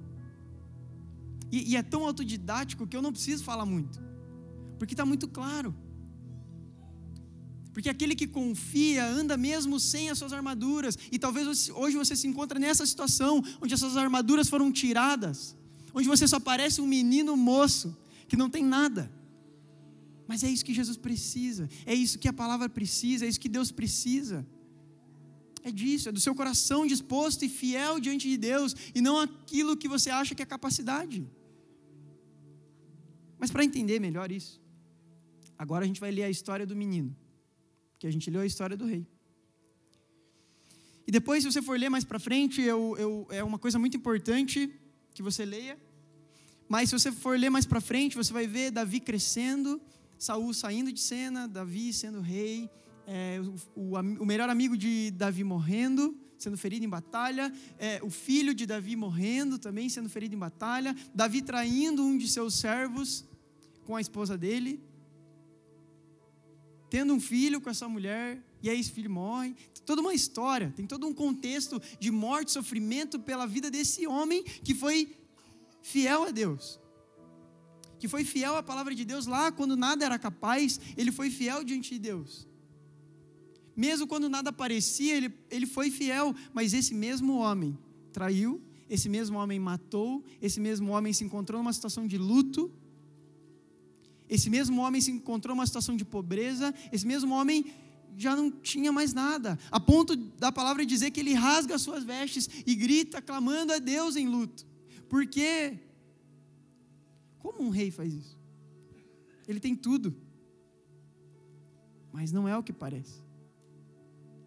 E, 1.51 1.71
e 1.71 1.75
é 1.75 1.83
tão 1.83 2.05
autodidático 2.05 2.87
que 2.87 2.95
eu 2.97 3.01
não 3.01 3.11
preciso 3.11 3.43
falar 3.43 3.65
muito, 3.65 4.01
porque 4.79 4.93
está 4.93 5.05
muito 5.05 5.27
claro. 5.27 5.75
Porque 7.75 7.89
aquele 7.89 8.15
que 8.15 8.25
confia 8.25 9.05
anda 9.05 9.35
mesmo 9.35 9.81
sem 9.81 10.09
as 10.09 10.17
suas 10.17 10.31
armaduras. 10.31 10.97
E 11.11 11.19
talvez 11.19 11.69
hoje 11.69 11.97
você 11.97 12.15
se 12.15 12.25
encontre 12.25 12.57
nessa 12.57 12.85
situação 12.85 13.43
onde 13.61 13.73
as 13.73 13.81
suas 13.81 13.97
armaduras 13.97 14.47
foram 14.47 14.71
tiradas, 14.71 15.57
onde 15.93 16.07
você 16.07 16.25
só 16.25 16.39
parece 16.39 16.79
um 16.79 16.87
menino 16.87 17.35
moço 17.35 17.89
que 18.29 18.37
não 18.37 18.49
tem 18.49 18.63
nada. 18.63 19.11
Mas 20.25 20.41
é 20.41 20.49
isso 20.49 20.63
que 20.63 20.73
Jesus 20.73 20.95
precisa, 20.95 21.67
é 21.85 21.93
isso 21.93 22.17
que 22.17 22.29
a 22.29 22.37
palavra 22.41 22.69
precisa, 22.69 23.25
é 23.25 23.27
isso 23.27 23.41
que 23.41 23.49
Deus 23.49 23.73
precisa. 23.73 24.47
É 25.61 25.69
disso, 25.69 26.07
é 26.07 26.13
do 26.13 26.21
seu 26.21 26.33
coração 26.33 26.87
disposto 26.87 27.43
e 27.43 27.49
fiel 27.49 27.99
diante 27.99 28.29
de 28.29 28.37
Deus, 28.37 28.73
e 28.95 29.01
não 29.01 29.19
aquilo 29.19 29.75
que 29.75 29.89
você 29.89 30.09
acha 30.09 30.33
que 30.33 30.41
é 30.41 30.45
capacidade. 30.45 31.29
Mas 33.37 33.51
para 33.51 33.65
entender 33.65 33.99
melhor 33.99 34.31
isso, 34.31 34.61
agora 35.57 35.83
a 35.83 35.87
gente 35.87 35.99
vai 35.99 36.09
ler 36.09 36.23
a 36.23 36.29
história 36.29 36.65
do 36.65 36.73
menino, 36.73 37.13
porque 38.05 38.09
a 38.09 38.11
gente 38.11 38.29
leu 38.29 38.41
a 38.41 38.45
história 38.45 38.77
do 38.77 38.85
rei. 38.85 39.03
E 41.07 41.11
depois, 41.11 41.41
se 41.41 41.51
você 41.51 41.61
for 41.61 41.77
ler 41.77 41.89
mais 41.89 42.03
para 42.03 42.19
frente, 42.19 42.61
eu, 42.61 42.95
eu, 42.99 43.27
é 43.31 43.43
uma 43.43 43.57
coisa 43.57 43.79
muito 43.79 43.97
importante 43.97 44.71
que 45.15 45.23
você 45.23 45.43
leia. 45.43 45.75
Mas 46.69 46.89
se 46.89 46.99
você 46.99 47.11
for 47.11 47.37
ler 47.37 47.49
mais 47.49 47.65
para 47.65 47.81
frente, 47.81 48.15
você 48.15 48.31
vai 48.31 48.45
ver 48.45 48.69
Davi 48.69 48.99
crescendo, 48.99 49.81
Saul 50.19 50.53
saindo 50.53 50.91
de 50.91 50.99
cena, 50.99 51.47
Davi 51.47 51.91
sendo 51.91 52.21
rei, 52.21 52.69
é, 53.07 53.39
o, 53.75 53.95
o, 53.95 53.99
o, 54.23 54.25
melhor 54.25 54.49
amigo 54.49 54.77
de 54.77 55.09
Davi 55.09 55.43
morrendo, 55.43 56.15
sendo 56.37 56.57
ferido 56.57 56.85
em 56.85 56.89
batalha, 56.89 57.51
é, 57.79 57.99
o 58.03 58.11
filho 58.11 58.53
de 58.53 58.67
Davi 58.67 58.95
morrendo 58.95 59.57
também, 59.57 59.89
sendo 59.89 60.09
ferido 60.09 60.35
em 60.35 60.39
batalha, 60.39 60.95
Davi 61.13 61.41
traindo 61.41 62.03
um 62.03 62.15
de 62.17 62.27
seus 62.27 62.53
servos 62.53 63.25
com 63.83 63.95
a 63.95 64.01
esposa 64.01 64.37
dele, 64.37 64.79
tendo 66.95 67.13
um 67.13 67.19
filho 67.19 67.59
com 67.59 67.69
essa 67.69 67.89
mulher, 67.89 68.41
e 68.63 68.69
aí 68.69 68.79
esse 68.79 68.89
filho 68.89 69.11
morre. 69.11 69.53
Tem 69.73 69.83
toda 69.85 69.99
uma 69.99 70.13
história, 70.13 70.71
tem 70.77 70.87
todo 70.87 71.05
um 71.05 71.13
contexto 71.13 71.81
de 71.99 72.09
morte, 72.09 72.53
sofrimento 72.53 73.19
pela 73.19 73.45
vida 73.45 73.69
desse 73.69 74.07
homem 74.07 74.41
que 74.63 74.73
foi 74.73 75.13
fiel 75.81 76.23
a 76.23 76.31
Deus 76.31 76.79
que 77.99 78.07
foi 78.07 78.23
fiel 78.23 78.55
à 78.55 78.61
palavra 78.61 78.93
de 78.93 79.03
Deus 79.03 79.25
lá 79.25 79.51
quando 79.51 79.75
nada 79.75 80.05
era 80.05 80.19
capaz, 80.19 80.79
ele 80.95 81.11
foi 81.11 81.29
fiel 81.29 81.63
diante 81.63 81.91
de 81.95 81.99
Deus. 81.99 82.47
Mesmo 83.75 84.05
quando 84.05 84.29
nada 84.29 84.53
parecia, 84.53 85.15
ele, 85.15 85.33
ele 85.49 85.65
foi 85.65 85.89
fiel, 85.89 86.35
mas 86.53 86.73
esse 86.73 86.93
mesmo 86.93 87.37
homem 87.37 87.77
traiu, 88.13 88.61
esse 88.89 89.09
mesmo 89.09 89.37
homem 89.37 89.59
matou, 89.59 90.23
esse 90.41 90.59
mesmo 90.59 90.91
homem 90.91 91.11
se 91.13 91.23
encontrou 91.23 91.59
numa 91.61 91.73
situação 91.73 92.05
de 92.05 92.17
luto, 92.17 92.71
esse 94.29 94.49
mesmo 94.49 94.81
homem 94.81 95.01
se 95.01 95.11
encontrou 95.11 95.55
numa 95.55 95.65
situação 95.65 95.95
de 95.95 96.05
pobreza, 96.05 96.73
esse 96.91 97.05
mesmo 97.05 97.33
homem 97.33 97.65
já 98.17 98.35
não 98.35 98.49
tinha 98.49 98.91
mais 98.91 99.13
nada, 99.13 99.59
a 99.69 99.79
ponto 99.79 100.15
da 100.15 100.51
palavra 100.51 100.85
dizer 100.85 101.11
que 101.11 101.19
ele 101.19 101.33
rasga 101.33 101.75
as 101.75 101.81
suas 101.81 102.03
vestes 102.03 102.49
e 102.65 102.73
grita, 102.73 103.21
clamando 103.21 103.73
a 103.73 103.79
Deus 103.79 104.15
em 104.15 104.27
luto. 104.27 104.65
Por 105.09 105.27
quê? 105.27 105.79
Como 107.39 107.61
um 107.61 107.69
rei 107.69 107.91
faz 107.91 108.13
isso? 108.13 108.37
Ele 109.47 109.59
tem 109.59 109.75
tudo, 109.75 110.15
mas 112.11 112.31
não 112.31 112.47
é 112.47 112.57
o 112.57 112.63
que 112.63 112.73
parece. 112.73 113.23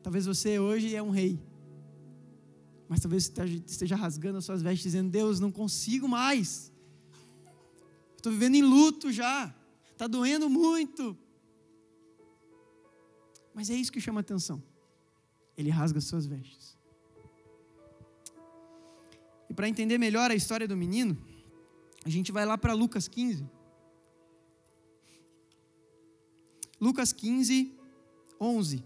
Talvez 0.02 0.26
você 0.26 0.58
hoje 0.58 0.94
é 0.94 1.02
um 1.02 1.10
rei, 1.10 1.38
mas 2.88 3.00
talvez 3.00 3.24
você 3.24 3.62
esteja 3.66 3.94
rasgando 3.94 4.38
as 4.38 4.44
suas 4.44 4.62
vestes, 4.62 4.84
dizendo: 4.84 5.10
Deus, 5.10 5.38
não 5.38 5.52
consigo 5.52 6.08
mais. 6.08 6.72
Estou 8.16 8.32
vivendo 8.32 8.56
em 8.56 8.62
luto 8.62 9.12
já, 9.12 9.54
está 9.98 10.06
doendo 10.06 10.48
muito. 10.48 11.18
Mas 13.52 13.68
é 13.68 13.74
isso 13.74 13.90
que 13.90 14.00
chama 14.00 14.20
atenção. 14.20 14.62
Ele 15.56 15.70
rasga 15.70 15.98
as 15.98 16.04
suas 16.04 16.24
vestes. 16.24 16.78
E 19.50 19.54
para 19.54 19.68
entender 19.68 19.98
melhor 19.98 20.30
a 20.30 20.36
história 20.36 20.68
do 20.68 20.76
menino, 20.76 21.18
a 22.04 22.08
gente 22.08 22.30
vai 22.30 22.46
lá 22.46 22.56
para 22.56 22.72
Lucas 22.72 23.08
15. 23.08 23.44
Lucas 26.80 27.12
15, 27.12 27.76
11. 28.40 28.84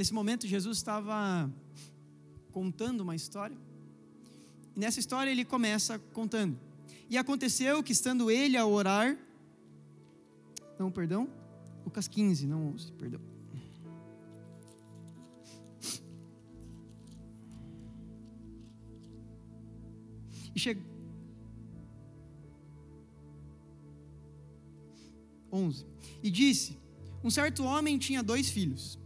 Nesse 0.00 0.14
momento, 0.14 0.46
Jesus 0.46 0.78
estava 0.78 1.52
contando 2.52 3.02
uma 3.02 3.14
história 3.14 3.54
e 4.74 4.80
nessa 4.80 4.98
história 4.98 5.30
ele 5.30 5.44
começa 5.44 5.98
contando. 6.14 6.58
E 7.10 7.18
aconteceu 7.18 7.82
que 7.82 7.92
estando 7.92 8.30
ele 8.30 8.56
a 8.56 8.64
orar, 8.64 9.14
não, 10.78 10.90
perdão, 10.90 11.28
Lucas 11.84 12.08
15, 12.08 12.46
não 12.46 12.68
11, 12.68 12.92
perdão. 12.92 13.20
E 20.54 20.58
chega 20.58 20.80
11. 25.52 25.84
E 26.22 26.30
disse: 26.30 26.78
Um 27.22 27.28
certo 27.28 27.64
homem 27.64 27.98
tinha 27.98 28.22
dois 28.22 28.48
filhos. 28.48 28.98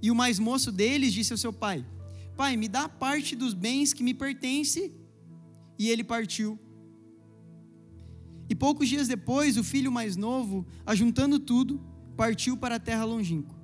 E 0.00 0.10
o 0.10 0.14
mais 0.14 0.38
moço 0.38 0.70
deles 0.70 1.12
disse 1.12 1.32
ao 1.32 1.38
seu 1.38 1.52
pai: 1.52 1.84
Pai, 2.36 2.56
me 2.56 2.68
dá 2.68 2.88
parte 2.88 3.34
dos 3.34 3.54
bens 3.54 3.92
que 3.92 4.02
me 4.02 4.14
pertence 4.14 4.92
e 5.78 5.88
ele 5.88 6.04
partiu. 6.04 6.58
E 8.48 8.54
poucos 8.54 8.88
dias 8.88 9.06
depois, 9.06 9.56
o 9.58 9.64
filho 9.64 9.92
mais 9.92 10.16
novo, 10.16 10.66
ajuntando 10.86 11.38
tudo, 11.38 11.80
partiu 12.16 12.56
para 12.56 12.76
a 12.76 12.80
terra 12.80 13.04
longínqua. 13.04 13.56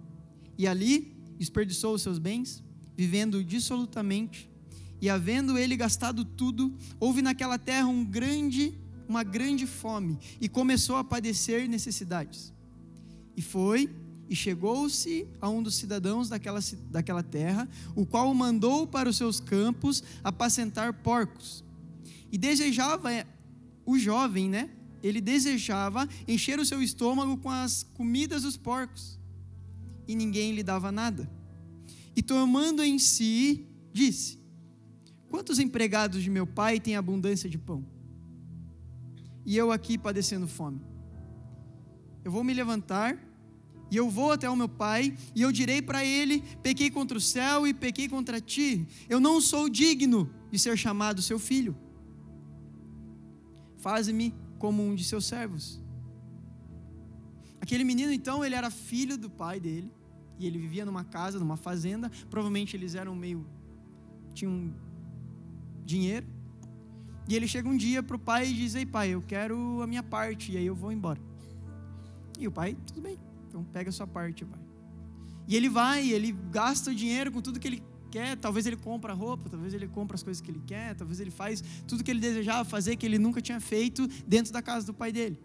E 0.59 0.67
ali 0.67 1.17
desperdiçou 1.39 1.95
os 1.95 2.03
seus 2.03 2.19
bens 2.19 2.63
vivendo 2.97 3.43
dissolutamente, 3.43 4.51
e 5.01 5.11
havendo 5.11 5.59
ele 5.59 5.77
gastado 5.77 6.25
tudo, 6.25 6.75
houve 7.01 7.21
naquela 7.21 7.59
terra 7.59 7.87
um 7.87 8.05
grande, 8.05 8.79
uma 9.09 9.23
grande 9.23 9.67
fome, 9.67 10.19
e 10.41 10.49
começou 10.49 10.97
a 10.97 11.05
padecer 11.05 11.69
necessidades. 11.69 12.53
E 13.37 13.43
foi 13.43 13.91
e 14.29 14.35
chegou-se 14.35 15.27
a 15.41 15.49
um 15.49 15.63
dos 15.63 15.75
cidadãos 15.75 16.29
daquela, 16.29 16.61
daquela 16.91 17.23
terra, 17.23 17.69
o 17.95 18.07
qual 18.07 18.31
o 18.31 18.35
mandou 18.35 18.87
para 18.87 19.09
os 19.09 19.17
seus 19.17 19.41
campos 19.41 20.03
apacentar 20.23 20.93
porcos. 20.95 21.65
E 22.33 22.39
desejava 22.39 23.11
o 23.85 23.99
jovem, 23.99 24.49
né? 24.49 24.71
Ele 25.03 25.21
desejava 25.21 26.09
encher 26.27 26.59
o 26.59 26.65
seu 26.65 26.83
estômago 26.83 27.37
com 27.37 27.51
as 27.51 27.83
comidas 27.95 28.43
dos 28.43 28.57
porcos. 28.57 29.19
E 30.09 30.15
ninguém 30.15 30.55
lhe 30.55 30.63
dava 30.63 30.91
nada. 30.91 31.31
E 32.17 32.23
tomando 32.23 32.83
em 32.83 32.99
si, 32.99 33.67
disse: 33.93 34.39
Quantos 35.29 35.59
empregados 35.59 36.23
de 36.23 36.31
meu 36.31 36.47
pai 36.47 36.81
têm 36.81 36.97
abundância 36.97 37.49
de 37.51 37.59
pão? 37.59 37.85
E 39.45 39.57
eu 39.57 39.71
aqui 39.71 39.99
padecendo 39.99 40.49
fome. 40.49 40.81
Eu 42.25 42.33
vou 42.33 42.43
me 42.43 42.55
levantar 42.55 43.19
e 43.91 43.97
eu 43.97 44.09
vou 44.09 44.33
até 44.33 44.49
o 44.49 44.57
meu 44.57 44.69
pai, 44.69 45.17
e 45.35 45.43
eu 45.43 45.53
direi 45.53 45.81
para 45.81 46.05
ele: 46.05 46.43
pequei 46.63 46.91
contra 46.91 47.17
o 47.17 47.21
céu 47.21 47.67
e 47.67 47.75
pequei 47.75 48.09
contra 48.09 48.41
ti. 48.41 48.87
Eu 49.09 49.21
não 49.21 49.41
sou 49.41 49.69
digno 49.69 50.31
de 50.51 50.59
ser 50.59 50.77
chamado 50.77 51.23
seu 51.23 51.39
filho. 51.39 51.77
Faze-me 53.79 54.35
como 54.59 54.83
um 54.83 54.95
de 54.95 55.05
seus 55.05 55.27
servos. 55.27 55.83
Aquele 57.61 57.85
menino, 57.85 58.13
então, 58.13 58.45
ele 58.45 58.55
era 58.55 58.71
filho 58.71 59.17
do 59.17 59.31
pai 59.31 59.61
dele, 59.61 59.93
e 60.39 60.47
ele 60.47 60.59
vivia 60.59 60.85
numa 60.85 61.05
casa, 61.05 61.39
numa 61.39 61.57
fazenda. 61.57 62.11
Provavelmente 62.31 62.77
eles 62.77 62.95
eram 62.95 63.15
meio. 63.15 63.47
tinham 64.33 64.75
dinheiro. 65.85 66.27
E 67.29 67.35
ele 67.35 67.47
chega 67.47 67.69
um 67.69 67.77
dia 67.77 68.03
para 68.03 68.17
o 68.17 68.19
pai 68.19 68.49
e 68.49 68.55
diz: 68.55 68.75
Ei, 68.75 68.85
pai, 68.85 69.11
eu 69.11 69.23
quero 69.23 69.81
a 69.83 69.87
minha 69.87 70.03
parte, 70.03 70.53
e 70.53 70.57
aí 70.57 70.67
eu 70.67 70.75
vou 70.75 70.93
embora. 70.93 71.21
E 72.39 72.47
o 72.49 72.53
pai, 72.53 72.77
tudo 72.87 73.01
bem, 73.01 73.19
então 73.55 73.63
pega 73.73 73.89
a 73.89 73.93
sua 73.93 74.07
parte, 74.07 74.45
vai. 74.45 74.59
E 75.47 75.55
ele 75.55 75.69
vai, 75.69 76.11
ele 76.11 76.33
gasta 76.51 76.91
o 76.91 76.95
dinheiro 76.95 77.31
com 77.31 77.41
tudo 77.41 77.61
que 77.61 77.69
ele 77.69 77.83
quer. 78.11 78.37
Talvez 78.37 78.67
ele 78.67 78.77
compra 78.77 79.13
roupa, 79.13 79.49
talvez 79.49 79.73
ele 79.73 79.87
compra 79.87 80.17
as 80.17 80.23
coisas 80.25 80.41
que 80.41 80.51
ele 80.51 80.61
quer, 80.67 80.97
talvez 80.97 81.21
ele 81.21 81.31
faz 81.31 81.63
tudo 81.87 82.03
que 82.03 82.11
ele 82.11 82.19
desejava 82.19 82.69
fazer 82.69 82.97
que 82.97 83.07
ele 83.07 83.19
nunca 83.19 83.41
tinha 83.41 83.61
feito 83.61 84.09
dentro 84.27 84.53
da 84.53 84.61
casa 84.61 84.85
do 84.85 84.93
pai 84.93 85.13
dele. 85.13 85.39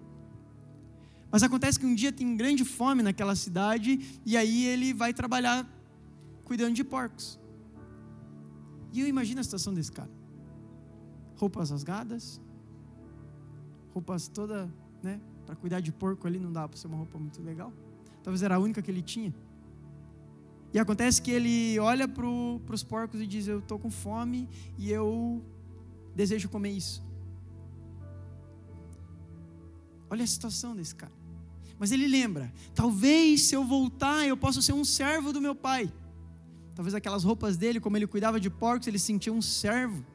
Mas 1.32 1.44
acontece 1.44 1.80
que 1.80 1.86
um 1.86 1.94
dia 1.94 2.12
tem 2.12 2.36
grande 2.36 2.66
fome 2.66 3.04
naquela 3.04 3.36
cidade 3.36 4.20
e 4.26 4.36
aí 4.36 4.66
ele 4.66 4.92
vai 4.92 5.14
trabalhar 5.14 5.68
cuidando 6.44 6.74
de 6.74 6.84
porcos. 6.84 7.40
E 8.92 9.02
eu 9.02 9.08
imagino 9.08 9.40
a 9.40 9.44
situação 9.44 9.72
desse 9.72 9.92
cara. 9.92 10.10
Roupas 11.36 11.70
rasgadas, 11.70 12.42
roupas 13.94 14.28
toda, 14.28 14.74
né, 15.04 15.22
para 15.46 15.56
cuidar 15.56 15.80
de 15.80 15.92
porco 15.92 16.26
ali 16.26 16.40
não 16.40 16.52
dá 16.52 16.68
para 16.68 16.76
ser 16.76 16.88
uma 16.88 16.98
roupa 16.98 17.20
muito 17.20 17.40
legal. 17.44 17.72
Talvez 18.30 18.44
era 18.44 18.58
a 18.58 18.60
única 18.60 18.80
que 18.80 18.92
ele 18.92 19.02
tinha. 19.02 19.34
E 20.72 20.78
acontece 20.78 21.20
que 21.20 21.32
ele 21.32 21.80
olha 21.80 22.08
para 22.08 22.28
os 22.28 22.84
porcos 22.84 23.20
e 23.20 23.26
diz: 23.26 23.48
Eu 23.48 23.58
estou 23.58 23.80
com 23.80 23.90
fome 23.90 24.48
e 24.78 24.92
eu 24.92 25.44
desejo 26.16 26.48
comer 26.48 26.70
isso. 26.70 27.04
Olha 30.12 30.24
a 30.24 30.28
situação 30.28 30.76
desse 30.76 30.94
cara. 30.94 31.12
Mas 31.80 31.92
ele 31.92 32.08
lembra: 32.08 32.54
talvez 32.76 33.42
se 33.42 33.56
eu 33.56 33.66
voltar, 33.66 34.28
eu 34.28 34.38
possa 34.38 34.62
ser 34.62 34.74
um 34.74 34.86
servo 34.86 35.34
do 35.34 35.42
meu 35.42 35.56
pai. 35.56 35.92
Talvez 36.76 36.94
aquelas 36.94 37.24
roupas 37.24 37.58
dele, 37.58 37.80
como 37.80 37.98
ele 37.98 38.06
cuidava 38.06 38.40
de 38.40 38.48
porcos, 38.52 38.88
ele 38.88 39.00
sentia 39.00 39.34
um 39.34 39.42
servo, 39.42 40.06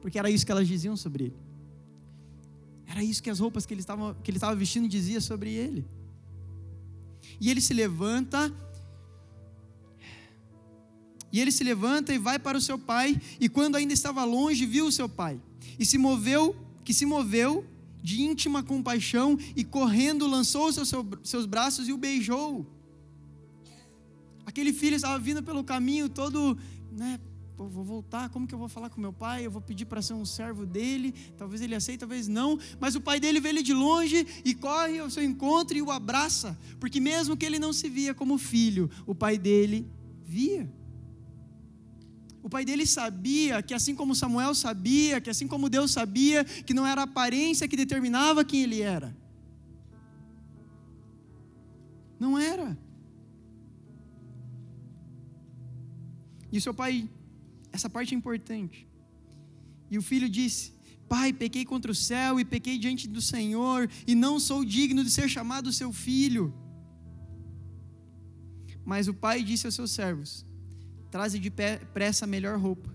porque 0.00 0.16
era 0.16 0.30
isso 0.30 0.46
que 0.46 0.52
elas 0.52 0.68
diziam 0.68 0.96
sobre 0.96 1.24
ele. 1.24 1.36
Era 2.86 3.02
isso 3.02 3.20
que 3.20 3.30
as 3.30 3.40
roupas 3.40 3.66
que 3.66 3.74
ele 3.74 3.80
estava, 3.80 4.14
que 4.22 4.30
ele 4.30 4.36
estava 4.36 4.54
vestindo 4.54 4.86
dizia 4.86 5.20
sobre 5.20 5.52
ele. 5.52 5.84
E 7.44 7.50
ele 7.50 7.60
se 7.60 7.74
levanta. 7.74 8.50
E 11.30 11.38
ele 11.38 11.52
se 11.52 11.62
levanta 11.62 12.14
e 12.14 12.16
vai 12.16 12.38
para 12.38 12.56
o 12.56 12.60
seu 12.60 12.78
pai, 12.78 13.20
e 13.38 13.50
quando 13.50 13.76
ainda 13.76 13.92
estava 13.92 14.24
longe, 14.24 14.64
viu 14.64 14.86
o 14.86 14.92
seu 14.92 15.08
pai, 15.08 15.38
e 15.78 15.84
se 15.84 15.98
moveu, 15.98 16.56
que 16.84 16.94
se 16.94 17.04
moveu 17.04 17.66
de 18.02 18.22
íntima 18.22 18.62
compaixão, 18.62 19.36
e 19.54 19.62
correndo 19.62 20.26
lançou 20.26 20.72
seus, 20.72 20.90
seus 21.22 21.44
braços 21.44 21.86
e 21.86 21.92
o 21.92 21.98
beijou. 21.98 22.64
Aquele 24.46 24.72
filho 24.72 24.96
estava 24.96 25.18
vindo 25.18 25.42
pelo 25.42 25.62
caminho 25.64 26.08
todo, 26.08 26.56
né, 26.92 27.20
Pô, 27.56 27.68
vou 27.68 27.84
voltar, 27.84 28.28
como 28.30 28.48
que 28.48 28.54
eu 28.54 28.58
vou 28.58 28.68
falar 28.68 28.90
com 28.90 29.00
meu 29.00 29.12
pai? 29.12 29.46
Eu 29.46 29.50
vou 29.50 29.62
pedir 29.62 29.84
para 29.84 30.02
ser 30.02 30.14
um 30.14 30.24
servo 30.24 30.66
dele, 30.66 31.14
talvez 31.38 31.60
ele 31.60 31.74
aceite, 31.74 32.00
talvez 32.00 32.26
não. 32.26 32.58
Mas 32.80 32.96
o 32.96 33.00
pai 33.00 33.20
dele 33.20 33.38
vê 33.38 33.50
ele 33.50 33.62
de 33.62 33.72
longe 33.72 34.26
e 34.44 34.54
corre 34.54 34.98
ao 34.98 35.08
seu 35.08 35.22
encontro 35.22 35.76
e 35.78 35.82
o 35.82 35.90
abraça, 35.90 36.58
porque 36.80 36.98
mesmo 36.98 37.36
que 37.36 37.46
ele 37.46 37.60
não 37.60 37.72
se 37.72 37.88
via 37.88 38.12
como 38.12 38.38
filho, 38.38 38.90
o 39.06 39.14
pai 39.14 39.38
dele 39.38 39.88
via. 40.24 40.68
O 42.42 42.50
pai 42.50 42.64
dele 42.64 42.86
sabia 42.86 43.62
que, 43.62 43.72
assim 43.72 43.94
como 43.94 44.16
Samuel 44.16 44.54
sabia, 44.54 45.20
que 45.20 45.30
assim 45.30 45.46
como 45.46 45.70
Deus 45.70 45.92
sabia, 45.92 46.44
que 46.44 46.74
não 46.74 46.86
era 46.86 47.02
a 47.02 47.04
aparência 47.04 47.68
que 47.68 47.76
determinava 47.76 48.44
quem 48.44 48.62
ele 48.64 48.82
era. 48.82 49.16
Não 52.18 52.36
era. 52.36 52.76
E 56.52 56.60
seu 56.60 56.74
pai 56.74 57.08
essa 57.74 57.90
parte 57.90 58.14
é 58.14 58.16
importante. 58.16 58.88
E 59.90 59.98
o 59.98 60.02
filho 60.02 60.28
disse: 60.28 60.72
Pai, 61.08 61.32
pequei 61.32 61.64
contra 61.64 61.90
o 61.90 61.94
céu 61.94 62.38
e 62.38 62.44
pequei 62.44 62.78
diante 62.78 63.08
do 63.08 63.20
Senhor, 63.20 63.90
e 64.06 64.14
não 64.14 64.38
sou 64.38 64.64
digno 64.64 65.02
de 65.02 65.10
ser 65.10 65.28
chamado 65.28 65.72
seu 65.72 65.92
filho. 65.92 66.54
Mas 68.84 69.08
o 69.08 69.14
pai 69.14 69.42
disse 69.42 69.66
aos 69.66 69.74
seus 69.74 69.90
servos: 69.90 70.46
Traze 71.10 71.40
de 71.40 71.50
pressa 71.92 72.26
a 72.26 72.28
melhor 72.28 72.58
roupa, 72.60 72.94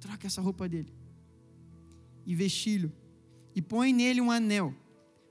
troca 0.00 0.26
essa 0.26 0.40
roupa 0.40 0.68
dele, 0.68 0.92
e 2.26 2.34
vesti-lo, 2.34 2.92
e 3.54 3.62
põe 3.62 3.92
nele 3.92 4.20
um 4.20 4.32
anel 4.32 4.74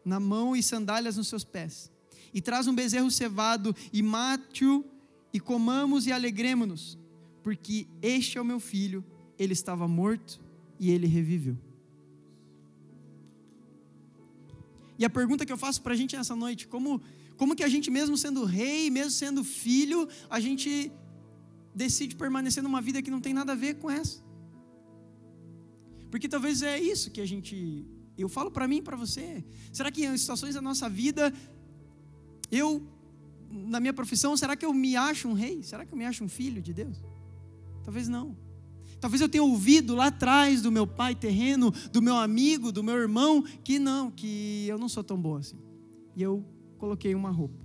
na 0.06 0.22
mão 0.22 0.56
e 0.56 0.64
sandálias 0.64 1.18
nos 1.18 1.28
seus 1.28 1.44
pés, 1.44 1.92
e 2.34 2.40
traz 2.40 2.66
um 2.66 2.74
bezerro 2.74 3.12
cevado, 3.12 3.76
e 3.92 4.02
mate-o, 4.02 4.86
e 5.34 5.40
comamos 5.40 6.08
e 6.08 6.14
alegremos-nos 6.14 6.99
porque 7.50 7.88
este 8.00 8.38
é 8.38 8.42
o 8.42 8.46
meu 8.46 8.60
filho, 8.60 9.04
ele 9.36 9.54
estava 9.54 9.88
morto 9.88 10.40
e 10.80 10.92
ele 10.92 11.08
reviveu. 11.08 11.58
E 15.00 15.04
a 15.04 15.10
pergunta 15.10 15.48
que 15.48 15.52
eu 15.52 15.58
faço 15.58 15.82
para 15.82 15.94
a 15.96 15.98
gente 15.98 16.16
nessa 16.16 16.36
noite, 16.36 16.68
como, 16.68 17.02
como 17.38 17.56
que 17.56 17.64
a 17.64 17.68
gente 17.68 17.90
mesmo 17.90 18.16
sendo 18.16 18.46
rei, 18.46 18.92
mesmo 18.92 19.10
sendo 19.10 19.44
filho, 19.44 20.08
a 20.30 20.40
gente 20.40 20.92
decide 21.74 22.16
permanecer 22.16 22.62
numa 22.62 22.82
vida 22.88 23.02
que 23.02 23.10
não 23.10 23.20
tem 23.20 23.34
nada 23.34 23.54
a 23.54 23.56
ver 23.56 23.74
com 23.80 23.90
essa? 23.90 24.24
Porque 26.12 26.30
talvez 26.30 26.62
é 26.62 26.80
isso 26.80 27.10
que 27.10 27.20
a 27.20 27.26
gente, 27.26 27.84
eu 28.16 28.30
falo 28.30 28.52
para 28.52 28.68
mim 28.68 28.80
para 28.84 28.96
você. 28.96 29.44
Será 29.74 29.90
que 29.92 30.06
em 30.06 30.16
situações 30.16 30.54
da 30.54 30.62
nossa 30.62 30.88
vida 30.88 31.34
eu 32.52 32.88
na 33.52 33.80
minha 33.80 33.94
profissão, 33.94 34.38
será 34.38 34.56
que 34.56 34.64
eu 34.64 34.72
me 34.72 34.96
acho 34.96 35.28
um 35.28 35.34
rei? 35.34 35.64
Será 35.64 35.84
que 35.84 35.92
eu 35.92 35.98
me 35.98 36.06
acho 36.06 36.24
um 36.24 36.30
filho 36.30 36.62
de 36.62 36.76
Deus? 36.76 37.02
Talvez 37.90 38.08
não. 38.08 38.38
Talvez 39.02 39.20
eu 39.20 39.28
tenha 39.28 39.44
ouvido 39.44 39.96
lá 39.96 40.08
atrás 40.08 40.62
do 40.62 40.72
meu 40.72 40.86
pai 40.86 41.16
terreno, 41.16 41.72
do 41.92 42.04
meu 42.04 42.16
amigo, 42.16 42.72
do 42.72 42.84
meu 42.84 42.96
irmão, 42.96 43.42
que 43.64 43.80
não, 43.80 44.12
que 44.12 44.68
eu 44.68 44.78
não 44.78 44.88
sou 44.88 45.04
tão 45.04 45.20
bom 45.20 45.38
assim. 45.38 45.58
E 46.16 46.22
eu 46.22 46.46
coloquei 46.78 47.16
uma 47.16 47.32
roupa. 47.32 47.58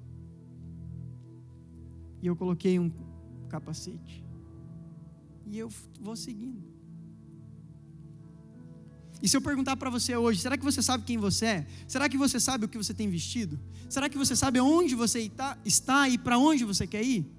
E 2.22 2.26
eu 2.26 2.34
coloquei 2.34 2.78
um 2.78 2.90
capacete. 3.50 4.24
E 5.46 5.58
eu 5.58 5.68
vou 6.00 6.16
seguindo. 6.16 6.64
E 9.20 9.28
se 9.28 9.36
eu 9.36 9.42
perguntar 9.42 9.76
para 9.76 9.90
você 9.90 10.16
hoje, 10.16 10.40
será 10.40 10.56
que 10.56 10.64
você 10.64 10.80
sabe 10.80 11.04
quem 11.04 11.18
você 11.18 11.44
é? 11.44 11.66
Será 11.86 12.08
que 12.08 12.16
você 12.16 12.40
sabe 12.40 12.64
o 12.64 12.68
que 12.68 12.78
você 12.78 12.94
tem 12.94 13.10
vestido? 13.10 13.60
Será 13.90 14.08
que 14.08 14.16
você 14.16 14.34
sabe 14.34 14.58
onde 14.58 14.94
você 14.94 15.30
está 15.66 16.08
e 16.08 16.16
para 16.16 16.38
onde 16.38 16.64
você 16.64 16.86
quer 16.86 17.02
ir? 17.02 17.30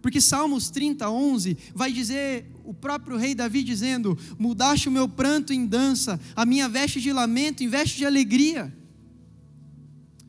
Porque 0.00 0.20
Salmos 0.20 0.70
30, 0.70 1.10
11 1.10 1.56
vai 1.74 1.92
dizer, 1.92 2.46
o 2.64 2.72
próprio 2.72 3.16
rei 3.16 3.34
Davi 3.34 3.62
dizendo: 3.62 4.16
Mudaste 4.38 4.88
o 4.88 4.92
meu 4.92 5.08
pranto 5.08 5.52
em 5.52 5.66
dança, 5.66 6.18
a 6.34 6.46
minha 6.46 6.68
veste 6.68 7.00
de 7.00 7.12
lamento 7.12 7.62
em 7.62 7.68
veste 7.68 7.96
de 7.98 8.06
alegria. 8.06 8.74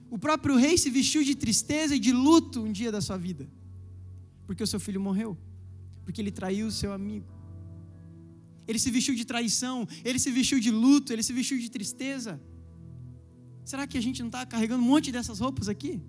O 0.09 0.17
próprio 0.17 0.57
rei 0.57 0.77
se 0.77 0.89
vestiu 0.89 1.23
de 1.23 1.35
tristeza 1.35 1.95
e 1.95 1.99
de 1.99 2.11
luto 2.11 2.61
um 2.61 2.71
dia 2.71 2.91
da 2.91 2.99
sua 2.99 3.17
vida, 3.17 3.49
porque 4.45 4.61
o 4.61 4.67
seu 4.67 4.79
filho 4.79 4.99
morreu, 4.99 5.37
porque 6.03 6.19
ele 6.19 6.31
traiu 6.31 6.67
o 6.67 6.71
seu 6.71 6.91
amigo. 6.91 7.25
Ele 8.67 8.77
se 8.77 8.91
vestiu 8.91 9.15
de 9.15 9.25
traição, 9.25 9.87
ele 10.03 10.19
se 10.19 10.29
vestiu 10.31 10.59
de 10.59 10.69
luto, 10.69 11.13
ele 11.13 11.23
se 11.23 11.33
vestiu 11.33 11.57
de 11.57 11.69
tristeza. 11.69 12.41
Será 13.63 13.87
que 13.87 13.97
a 13.97 14.01
gente 14.01 14.19
não 14.19 14.27
está 14.27 14.45
carregando 14.45 14.83
um 14.83 14.87
monte 14.87 15.11
dessas 15.11 15.39
roupas 15.39 15.69
aqui? 15.69 16.01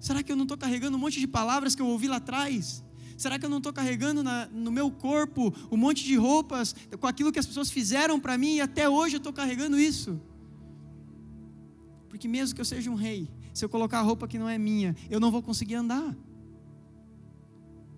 Será 0.00 0.22
que 0.22 0.32
eu 0.32 0.36
não 0.36 0.44
estou 0.44 0.56
carregando 0.56 0.96
um 0.96 1.00
monte 1.00 1.20
de 1.20 1.26
palavras 1.28 1.74
que 1.74 1.82
eu 1.82 1.86
ouvi 1.86 2.08
lá 2.08 2.16
atrás? 2.16 2.82
Será 3.18 3.38
que 3.38 3.44
eu 3.44 3.50
não 3.50 3.58
estou 3.58 3.70
carregando 3.70 4.22
na, 4.22 4.46
no 4.46 4.72
meu 4.72 4.90
corpo 4.90 5.54
um 5.70 5.76
monte 5.76 6.02
de 6.02 6.16
roupas 6.16 6.74
com 6.98 7.06
aquilo 7.06 7.30
que 7.30 7.38
as 7.38 7.44
pessoas 7.44 7.70
fizeram 7.70 8.18
para 8.18 8.38
mim 8.38 8.54
e 8.56 8.60
até 8.62 8.88
hoje 8.88 9.16
eu 9.16 9.18
estou 9.18 9.32
carregando 9.32 9.78
isso? 9.78 10.18
Porque 12.08 12.26
mesmo 12.26 12.54
que 12.54 12.60
eu 12.62 12.64
seja 12.64 12.90
um 12.90 12.94
rei, 12.94 13.30
se 13.52 13.62
eu 13.62 13.68
colocar 13.68 13.98
a 13.98 14.02
roupa 14.02 14.26
que 14.26 14.38
não 14.38 14.48
é 14.48 14.56
minha, 14.56 14.96
eu 15.10 15.20
não 15.20 15.30
vou 15.30 15.42
conseguir 15.42 15.74
andar. 15.74 16.16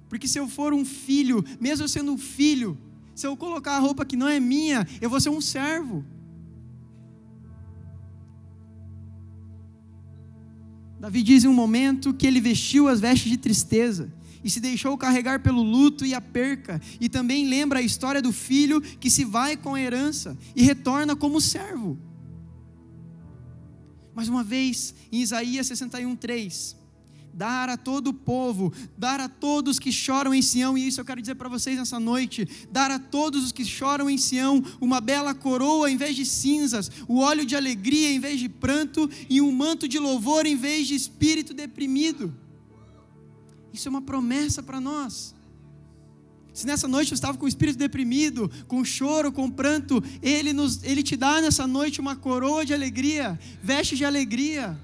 Porque 0.08 0.26
se 0.26 0.38
eu 0.38 0.48
for 0.48 0.74
um 0.74 0.84
filho, 0.84 1.44
mesmo 1.60 1.84
eu 1.84 1.88
sendo 1.88 2.12
um 2.12 2.18
filho, 2.18 2.76
se 3.14 3.26
eu 3.26 3.36
colocar 3.36 3.76
a 3.76 3.78
roupa 3.78 4.04
que 4.04 4.16
não 4.16 4.26
é 4.26 4.40
minha, 4.40 4.86
eu 5.00 5.08
vou 5.08 5.20
ser 5.20 5.30
um 5.30 5.40
servo. 5.40 6.04
Davi 11.02 11.20
diz 11.20 11.42
em 11.42 11.48
um 11.48 11.52
momento 11.52 12.14
que 12.14 12.24
ele 12.24 12.40
vestiu 12.40 12.86
as 12.86 13.00
vestes 13.00 13.28
de 13.28 13.36
tristeza 13.36 14.14
e 14.44 14.48
se 14.48 14.60
deixou 14.60 14.96
carregar 14.96 15.42
pelo 15.42 15.60
luto 15.60 16.06
e 16.06 16.14
a 16.14 16.20
perca, 16.20 16.80
e 17.00 17.08
também 17.08 17.48
lembra 17.48 17.80
a 17.80 17.82
história 17.82 18.22
do 18.22 18.32
filho 18.32 18.80
que 18.80 19.10
se 19.10 19.24
vai 19.24 19.56
com 19.56 19.74
a 19.74 19.80
herança 19.80 20.38
e 20.54 20.62
retorna 20.62 21.16
como 21.16 21.40
servo. 21.40 21.98
Mais 24.14 24.28
uma 24.28 24.44
vez, 24.44 24.94
em 25.10 25.20
Isaías 25.20 25.66
61, 25.66 26.14
3, 26.14 26.76
dar 27.32 27.68
a 27.68 27.76
todo 27.76 28.08
o 28.08 28.14
povo, 28.14 28.72
dar 28.96 29.20
a 29.20 29.28
todos 29.28 29.78
que 29.78 29.90
choram 29.90 30.34
em 30.34 30.42
Sião, 30.42 30.76
e 30.76 30.86
isso 30.86 31.00
eu 31.00 31.04
quero 31.04 31.20
dizer 31.20 31.34
para 31.34 31.48
vocês 31.48 31.76
nessa 31.78 31.98
noite: 31.98 32.48
dar 32.70 32.90
a 32.90 32.98
todos 32.98 33.44
os 33.44 33.52
que 33.52 33.64
choram 33.64 34.10
em 34.10 34.18
Sião 34.18 34.62
uma 34.80 35.00
bela 35.00 35.34
coroa 35.34 35.90
em 35.90 35.96
vez 35.96 36.14
de 36.14 36.26
cinzas, 36.26 36.90
o 37.08 37.18
óleo 37.20 37.44
de 37.44 37.56
alegria 37.56 38.12
em 38.12 38.20
vez 38.20 38.38
de 38.38 38.48
pranto, 38.48 39.08
e 39.28 39.40
um 39.40 39.52
manto 39.52 39.88
de 39.88 39.98
louvor 39.98 40.46
em 40.46 40.56
vez 40.56 40.86
de 40.86 40.94
espírito 40.94 41.54
deprimido. 41.54 42.34
Isso 43.72 43.88
é 43.88 43.90
uma 43.90 44.02
promessa 44.02 44.62
para 44.62 44.80
nós. 44.80 45.34
Se 46.52 46.66
nessa 46.66 46.86
noite 46.86 47.08
você 47.08 47.14
estava 47.14 47.38
com 47.38 47.46
o 47.46 47.48
espírito 47.48 47.78
deprimido, 47.78 48.50
com 48.68 48.84
choro, 48.84 49.32
com 49.32 49.50
pranto, 49.50 50.04
ele, 50.20 50.52
nos, 50.52 50.84
ele 50.84 51.02
te 51.02 51.16
dá 51.16 51.40
nessa 51.40 51.66
noite 51.66 51.98
uma 51.98 52.14
coroa 52.14 52.64
de 52.64 52.74
alegria, 52.74 53.38
veste 53.62 53.96
de 53.96 54.04
alegria. 54.04 54.78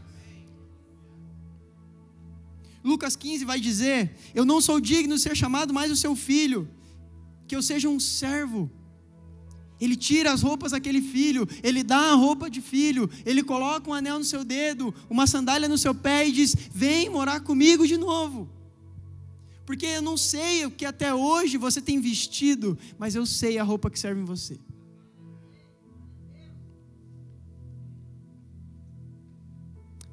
Lucas 2.89 3.15
15 3.15 3.45
vai 3.45 3.61
dizer: 3.61 4.17
Eu 4.35 4.45
não 4.45 4.61
sou 4.61 4.81
digno 4.81 5.15
de 5.15 5.21
ser 5.21 5.37
chamado 5.37 5.75
mais 5.75 5.93
o 5.93 5.97
seu 5.97 6.17
filho, 6.17 6.69
que 7.47 7.55
eu 7.55 7.63
seja 7.63 7.89
um 7.89 8.01
servo. 8.01 8.71
Ele 9.81 9.95
tira 9.95 10.33
as 10.33 10.43
roupas 10.43 10.73
daquele 10.73 11.01
filho, 11.01 11.47
ele 11.63 11.85
dá 11.85 12.13
a 12.13 12.15
roupa 12.15 12.51
de 12.51 12.61
filho, 12.61 13.09
ele 13.25 13.45
coloca 13.45 13.89
um 13.89 13.95
anel 13.95 14.19
no 14.19 14.25
seu 14.25 14.43
dedo, 14.43 14.93
uma 15.09 15.27
sandália 15.27 15.69
no 15.69 15.77
seu 15.77 15.95
pé 15.95 16.27
e 16.27 16.33
diz: 16.33 16.57
Vem 16.73 17.11
morar 17.11 17.41
comigo 17.41 17.87
de 17.87 17.99
novo. 17.99 18.49
Porque 19.67 19.85
eu 19.85 20.03
não 20.03 20.17
sei 20.17 20.65
o 20.65 20.71
que 20.71 20.87
até 20.87 21.15
hoje 21.15 21.59
você 21.59 21.81
tem 21.83 22.01
vestido, 22.01 22.77
mas 22.99 23.15
eu 23.15 23.27
sei 23.27 23.59
a 23.59 23.63
roupa 23.63 23.91
que 23.91 23.99
serve 23.99 24.23
em 24.23 24.25
você. 24.25 24.59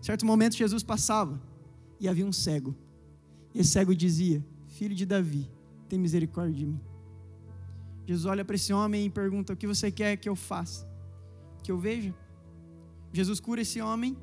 Certo 0.01 0.25
momento 0.25 0.57
Jesus 0.57 0.83
passava 0.83 1.41
e 1.99 2.07
havia 2.07 2.25
um 2.25 2.31
cego. 2.31 2.75
E 3.53 3.59
esse 3.59 3.71
cego 3.71 3.95
dizia: 3.95 4.45
Filho 4.67 4.95
de 4.95 5.05
Davi, 5.05 5.49
tem 5.87 5.99
misericórdia 5.99 6.53
de 6.53 6.65
mim. 6.65 6.79
Jesus 8.05 8.25
olha 8.25 8.45
para 8.45 8.55
esse 8.55 8.73
homem 8.73 9.05
e 9.05 9.09
pergunta: 9.09 9.53
O 9.53 9.57
que 9.57 9.67
você 9.67 9.91
quer 9.91 10.17
que 10.17 10.29
eu 10.29 10.35
faça? 10.35 10.87
Que 11.63 11.71
eu 11.71 11.77
veja? 11.77 12.13
Jesus 13.11 13.39
cura 13.39 13.61
esse 13.61 13.81
homem 13.81 14.15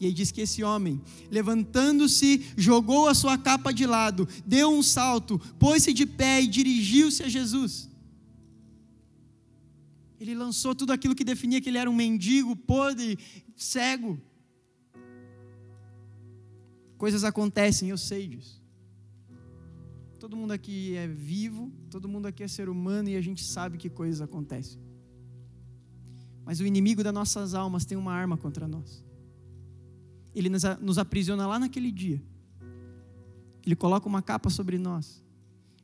e 0.00 0.06
aí 0.06 0.12
diz 0.12 0.30
que 0.30 0.40
esse 0.40 0.62
homem, 0.62 1.00
levantando-se, 1.30 2.46
jogou 2.56 3.08
a 3.08 3.14
sua 3.14 3.36
capa 3.36 3.72
de 3.72 3.84
lado, 3.84 4.28
deu 4.46 4.70
um 4.70 4.82
salto, 4.82 5.38
pôs-se 5.58 5.92
de 5.92 6.06
pé 6.06 6.40
e 6.40 6.46
dirigiu-se 6.46 7.22
a 7.24 7.28
Jesus. 7.28 7.88
Ele 10.20 10.34
lançou 10.34 10.74
tudo 10.74 10.92
aquilo 10.92 11.14
que 11.14 11.24
definia 11.24 11.60
que 11.60 11.68
ele 11.68 11.78
era 11.78 11.90
um 11.90 11.94
mendigo, 11.94 12.54
podre, 12.54 13.18
cego. 13.56 14.20
Coisas 16.98 17.24
acontecem, 17.24 17.88
eu 17.88 17.96
sei 17.96 18.28
disso. 18.28 18.62
Todo 20.20 20.36
mundo 20.36 20.50
aqui 20.52 20.94
é 20.96 21.06
vivo, 21.06 21.72
todo 21.88 22.08
mundo 22.08 22.26
aqui 22.26 22.42
é 22.42 22.48
ser 22.48 22.68
humano 22.68 23.08
e 23.08 23.16
a 23.16 23.20
gente 23.22 23.42
sabe 23.44 23.78
que 23.78 23.88
coisas 23.88 24.20
acontecem. 24.20 24.78
Mas 26.44 26.60
o 26.60 26.66
inimigo 26.66 27.02
das 27.02 27.14
nossas 27.14 27.54
almas 27.54 27.86
tem 27.86 27.96
uma 27.96 28.12
arma 28.12 28.36
contra 28.36 28.68
nós 28.68 29.08
ele 30.38 30.48
nos 30.48 30.98
aprisiona 30.98 31.46
lá 31.46 31.58
naquele 31.58 31.90
dia. 31.90 32.22
Ele 33.64 33.74
coloca 33.74 34.06
uma 34.06 34.22
capa 34.22 34.48
sobre 34.48 34.78
nós. 34.78 35.22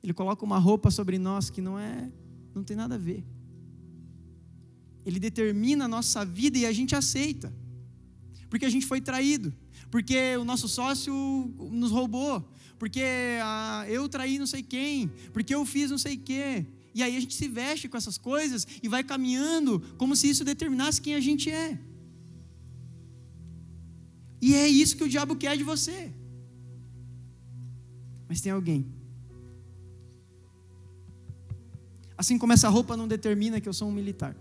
Ele 0.03 0.14
coloca 0.14 0.44
uma 0.44 0.59
roupa 0.59 0.90
sobre 0.90 1.18
nós 1.18 1.50
que 1.50 1.61
não 1.61 1.79
é, 1.79 2.11
não 2.55 2.62
tem 2.62 2.77
nada 2.77 2.94
a 2.94 2.98
ver. 2.98 3.24
Ele 5.05 5.18
determina 5.18 5.87
a 5.87 5.88
nossa 5.88 6.24
vida 6.24 6.57
e 6.57 6.66
a 6.66 6.72
gente 6.72 6.94
aceita. 6.94 7.53
Porque 8.48 8.64
a 8.64 8.70
gente 8.70 8.87
foi 8.87 9.00
traído, 9.00 9.53
porque 9.94 10.37
o 10.37 10.44
nosso 10.44 10.66
sócio 10.66 11.14
nos 11.70 11.92
roubou, 11.92 12.44
porque 12.80 13.04
ah, 13.40 13.85
eu 13.88 14.09
traí 14.09 14.40
não 14.40 14.46
sei 14.52 14.61
quem, 14.61 15.07
porque 15.33 15.54
eu 15.54 15.64
fiz 15.64 15.88
não 15.88 15.98
sei 15.98 16.16
o 16.16 16.18
quê. 16.18 16.66
E 16.92 17.00
aí 17.00 17.16
a 17.16 17.20
gente 17.20 17.33
se 17.33 17.46
veste 17.46 17.88
com 17.88 17.96
essas 17.96 18.18
coisas 18.18 18.66
e 18.83 18.88
vai 18.88 19.04
caminhando 19.04 19.78
como 19.96 20.16
se 20.16 20.28
isso 20.28 20.44
determinasse 20.44 21.00
quem 21.00 21.14
a 21.14 21.20
gente 21.20 21.48
é. 21.48 21.78
E 24.42 24.57
é 24.57 24.66
isso 24.66 24.96
que 24.96 25.04
o 25.04 25.09
diabo 25.09 25.37
quer 25.37 25.57
de 25.57 25.62
você. 25.62 26.12
Mas 28.28 28.40
tem 28.40 28.50
alguém. 28.50 28.92
Assim 32.18 32.37
como 32.37 32.52
essa 32.52 32.68
roupa 32.68 32.96
não 32.96 33.07
determina 33.07 33.61
que 33.61 33.68
eu 33.68 33.72
sou 33.72 33.88
um 33.88 33.92
militar. 33.92 34.35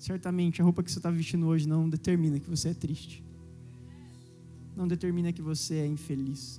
Certamente 0.00 0.62
a 0.62 0.64
roupa 0.64 0.82
que 0.82 0.90
você 0.90 0.98
está 0.98 1.10
vestindo 1.10 1.46
hoje 1.46 1.68
não 1.68 1.86
determina 1.86 2.40
que 2.40 2.48
você 2.48 2.70
é 2.70 2.74
triste. 2.74 3.22
Não 4.74 4.88
determina 4.88 5.30
que 5.30 5.42
você 5.42 5.74
é 5.74 5.86
infeliz. 5.86 6.58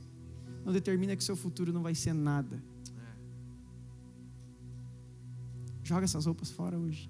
Não 0.64 0.72
determina 0.72 1.16
que 1.16 1.24
seu 1.24 1.36
futuro 1.36 1.74
não 1.74 1.82
vai 1.82 1.96
ser 1.96 2.14
nada. 2.14 2.62
Joga 5.84 6.06
essas 6.06 6.28
roupas 6.28 6.52
fora 6.52 6.78
hoje. 6.78 7.10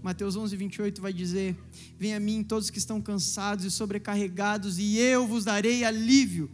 Mateus 0.00 0.36
11, 0.36 0.54
28 0.54 1.02
vai 1.02 1.12
dizer: 1.12 1.58
Venha 1.98 2.18
a 2.18 2.20
mim 2.20 2.44
todos 2.44 2.70
que 2.70 2.78
estão 2.78 3.02
cansados 3.02 3.64
e 3.64 3.72
sobrecarregados, 3.72 4.78
e 4.78 4.96
eu 4.98 5.26
vos 5.26 5.44
darei 5.44 5.82
alívio. 5.82 6.48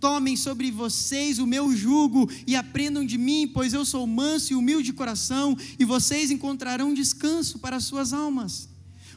Tomem 0.00 0.36
sobre 0.36 0.70
vocês 0.70 1.38
o 1.38 1.46
meu 1.46 1.76
jugo 1.76 2.28
e 2.46 2.56
aprendam 2.56 3.04
de 3.04 3.18
mim, 3.18 3.46
pois 3.52 3.74
eu 3.74 3.84
sou 3.84 4.06
manso 4.06 4.52
e 4.52 4.56
humilde 4.56 4.86
de 4.86 4.92
coração, 4.94 5.56
e 5.78 5.84
vocês 5.84 6.30
encontrarão 6.30 6.94
descanso 6.94 7.58
para 7.58 7.76
as 7.76 7.84
suas 7.84 8.12
almas. 8.12 8.68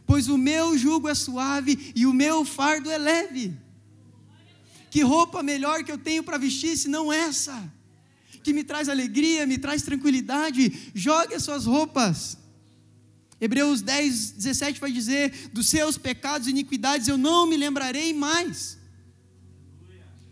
Pois 0.06 0.28
o 0.28 0.38
meu 0.38 0.78
jugo 0.78 1.08
é 1.08 1.15
suave 1.15 1.93
e 1.96 2.06
o 2.06 2.13
meu 2.13 2.43
fardo 2.43 2.91
é 2.91 2.98
leve. 2.98 3.56
Que 4.91 5.02
roupa 5.02 5.41
melhor 5.41 5.84
que 5.84 5.91
eu 5.91 5.98
tenho 5.98 6.22
para 6.22 6.38
vestir 6.38 6.78
se 6.78 6.89
não 6.89 7.12
essa? 7.12 7.72
Que 8.43 8.54
me 8.54 8.63
traz 8.63 8.89
alegria, 8.89 9.48
me 9.48 9.58
traz 9.58 9.82
tranquilidade. 9.82 10.91
Jogue 10.93 11.34
as 11.34 11.43
suas 11.43 11.65
roupas 11.65 12.38
Hebreus 13.43 13.82
10, 13.82 14.32
17 14.32 14.80
vai 14.80 14.89
dizer: 14.89 15.50
Dos 15.52 15.67
seus 15.67 15.98
pecados 15.98 16.48
e 16.48 16.52
iniquidades 16.52 17.10
eu 17.10 17.17
não 17.17 17.46
me 17.46 17.58
lembrarei 17.58 18.13
mais. 18.13 18.78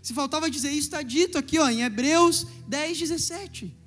Se 0.01 0.13
faltava 0.13 0.49
dizer 0.49 0.71
isso, 0.71 0.87
está 0.87 1.01
dito 1.01 1.37
aqui 1.37 1.59
ó, 1.59 1.69
em 1.69 1.83
Hebreus 1.83 2.47
10, 2.67 2.99
17. 2.99 3.81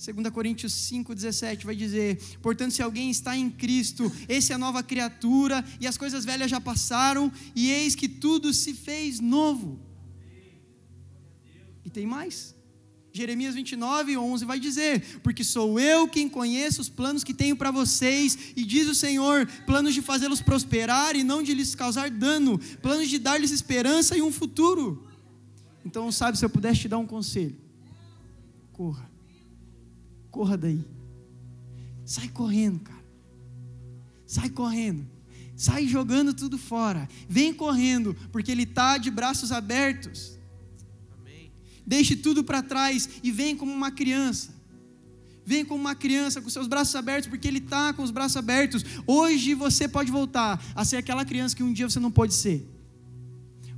2 0.00 0.30
Coríntios 0.30 0.72
5, 0.72 1.14
17 1.14 1.66
vai 1.66 1.76
dizer: 1.76 2.16
Portanto, 2.40 2.72
se 2.72 2.82
alguém 2.82 3.10
está 3.10 3.36
em 3.36 3.50
Cristo, 3.50 4.10
esse 4.28 4.50
é 4.50 4.54
a 4.54 4.58
nova 4.58 4.82
criatura, 4.82 5.62
e 5.78 5.86
as 5.86 5.98
coisas 5.98 6.24
velhas 6.24 6.50
já 6.50 6.60
passaram, 6.60 7.30
e 7.54 7.70
eis 7.70 7.94
que 7.94 8.08
tudo 8.08 8.52
se 8.54 8.72
fez 8.72 9.20
novo. 9.20 9.78
E 11.84 11.90
tem 11.90 12.06
mais. 12.06 12.54
Jeremias 13.12 13.54
29, 13.54 14.16
11 14.16 14.44
vai 14.44 14.60
dizer: 14.60 15.20
Porque 15.22 15.42
sou 15.42 15.80
eu 15.80 16.06
quem 16.06 16.28
conheço 16.28 16.80
os 16.80 16.88
planos 16.88 17.24
que 17.24 17.34
tenho 17.34 17.56
para 17.56 17.70
vocês, 17.70 18.52
e 18.56 18.64
diz 18.64 18.88
o 18.88 18.94
Senhor: 18.94 19.46
planos 19.66 19.94
de 19.94 20.02
fazê-los 20.02 20.40
prosperar 20.40 21.16
e 21.16 21.24
não 21.24 21.42
de 21.42 21.52
lhes 21.52 21.74
causar 21.74 22.08
dano, 22.10 22.58
planos 22.80 23.08
de 23.08 23.18
dar-lhes 23.18 23.50
esperança 23.50 24.16
e 24.16 24.22
um 24.22 24.30
futuro. 24.30 25.06
Então, 25.84 26.10
sabe, 26.12 26.38
se 26.38 26.44
eu 26.44 26.50
pudesse 26.50 26.82
te 26.82 26.88
dar 26.88 26.98
um 26.98 27.06
conselho, 27.06 27.56
corra, 28.72 29.10
corra 30.30 30.56
daí, 30.56 30.84
sai 32.04 32.28
correndo, 32.28 32.80
cara, 32.80 33.04
sai 34.24 34.50
correndo, 34.50 35.04
sai 35.56 35.86
jogando 35.88 36.32
tudo 36.32 36.56
fora, 36.56 37.08
vem 37.28 37.52
correndo, 37.52 38.14
porque 38.30 38.52
Ele 38.52 38.62
está 38.62 38.98
de 38.98 39.10
braços 39.10 39.50
abertos. 39.50 40.38
Deixe 41.86 42.16
tudo 42.16 42.44
para 42.44 42.62
trás 42.62 43.08
e 43.22 43.30
vem 43.30 43.56
como 43.56 43.72
uma 43.72 43.90
criança. 43.90 44.54
Vem 45.44 45.64
como 45.64 45.80
uma 45.80 45.94
criança, 45.94 46.40
com 46.40 46.48
seus 46.48 46.68
braços 46.68 46.94
abertos, 46.94 47.28
porque 47.28 47.48
Ele 47.48 47.58
está 47.58 47.92
com 47.92 48.02
os 48.02 48.10
braços 48.10 48.36
abertos. 48.36 48.84
Hoje 49.06 49.54
você 49.54 49.88
pode 49.88 50.10
voltar 50.10 50.62
a 50.74 50.84
ser 50.84 50.96
aquela 50.96 51.24
criança 51.24 51.56
que 51.56 51.62
um 51.62 51.72
dia 51.72 51.88
você 51.88 51.98
não 51.98 52.10
pode 52.10 52.34
ser. 52.34 52.68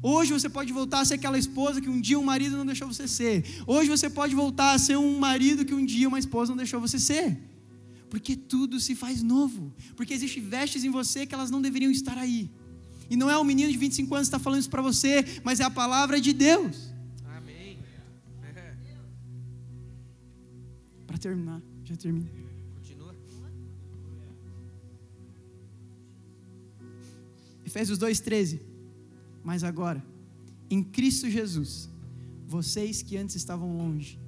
Hoje 0.03 0.33
você 0.33 0.49
pode 0.49 0.73
voltar 0.73 1.01
a 1.01 1.05
ser 1.05 1.15
aquela 1.15 1.39
esposa 1.39 1.81
que 1.81 1.89
um 1.89 2.01
dia 2.01 2.19
um 2.19 2.25
marido 2.25 2.57
não 2.57 2.67
deixou 2.67 2.89
você 2.89 3.07
ser. 3.07 3.45
Hoje 3.67 3.89
você 3.89 4.11
pode 4.11 4.35
voltar 4.35 4.73
a 4.73 4.79
ser 4.79 4.99
um 4.99 5.19
marido 5.19 5.65
que 5.65 5.73
um 5.73 5.85
dia 5.85 6.09
uma 6.09 6.19
esposa 6.19 6.51
não 6.51 6.57
deixou 6.57 6.81
você 6.81 6.99
ser. 6.99 7.39
Porque 8.11 8.37
tudo 8.37 8.81
se 8.81 8.95
faz 8.97 9.23
novo. 9.23 9.73
Porque 9.97 10.13
existem 10.13 10.43
vestes 10.43 10.85
em 10.85 10.91
você 10.91 11.25
que 11.25 11.35
elas 11.35 11.51
não 11.51 11.63
deveriam 11.63 11.91
estar 11.91 12.19
aí. 12.19 12.51
E 13.09 13.17
não 13.17 13.31
é 13.31 13.39
um 13.39 13.45
menino 13.45 13.71
de 13.71 13.79
25 13.79 14.15
anos 14.15 14.29
que 14.29 14.35
está 14.35 14.43
falando 14.43 14.61
isso 14.61 14.71
para 14.71 14.83
você, 14.83 15.25
mas 15.45 15.61
é 15.61 15.65
a 15.65 15.71
palavra 15.71 16.21
de 16.21 16.33
Deus. 16.33 16.92
Terminar, 21.23 21.63
já 21.85 21.97
termino. 21.97 22.29
Continua. 22.75 23.15
Efésios 27.65 27.99
2,13. 27.99 28.61
Mas 29.45 29.65
agora, 29.65 30.05
em 30.69 30.83
Cristo 30.83 31.31
Jesus, 31.31 31.89
vocês 32.47 33.03
que 33.03 33.17
antes 33.17 33.37
estavam 33.37 33.77
longe, 33.77 34.21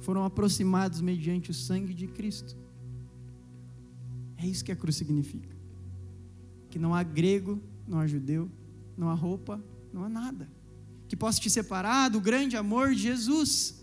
foram 0.00 0.24
aproximados 0.24 1.00
mediante 1.00 1.50
o 1.50 1.54
sangue 1.54 1.94
de 1.94 2.06
Cristo. 2.06 2.56
É 4.36 4.46
isso 4.46 4.64
que 4.64 4.72
a 4.72 4.76
cruz 4.76 4.96
significa. 4.96 5.54
Que 6.70 6.78
não 6.78 6.94
há 6.94 7.02
grego, 7.02 7.60
não 7.86 7.98
há 7.98 8.06
judeu, 8.06 8.50
não 8.96 9.08
há 9.08 9.14
roupa, 9.14 9.62
não 9.92 10.02
há 10.04 10.08
nada. 10.08 10.50
Que 11.06 11.16
possa 11.16 11.40
te 11.40 11.48
separar 11.48 12.08
do 12.08 12.20
grande 12.20 12.56
amor 12.56 12.94
de 12.94 13.02
Jesus. 13.02 13.81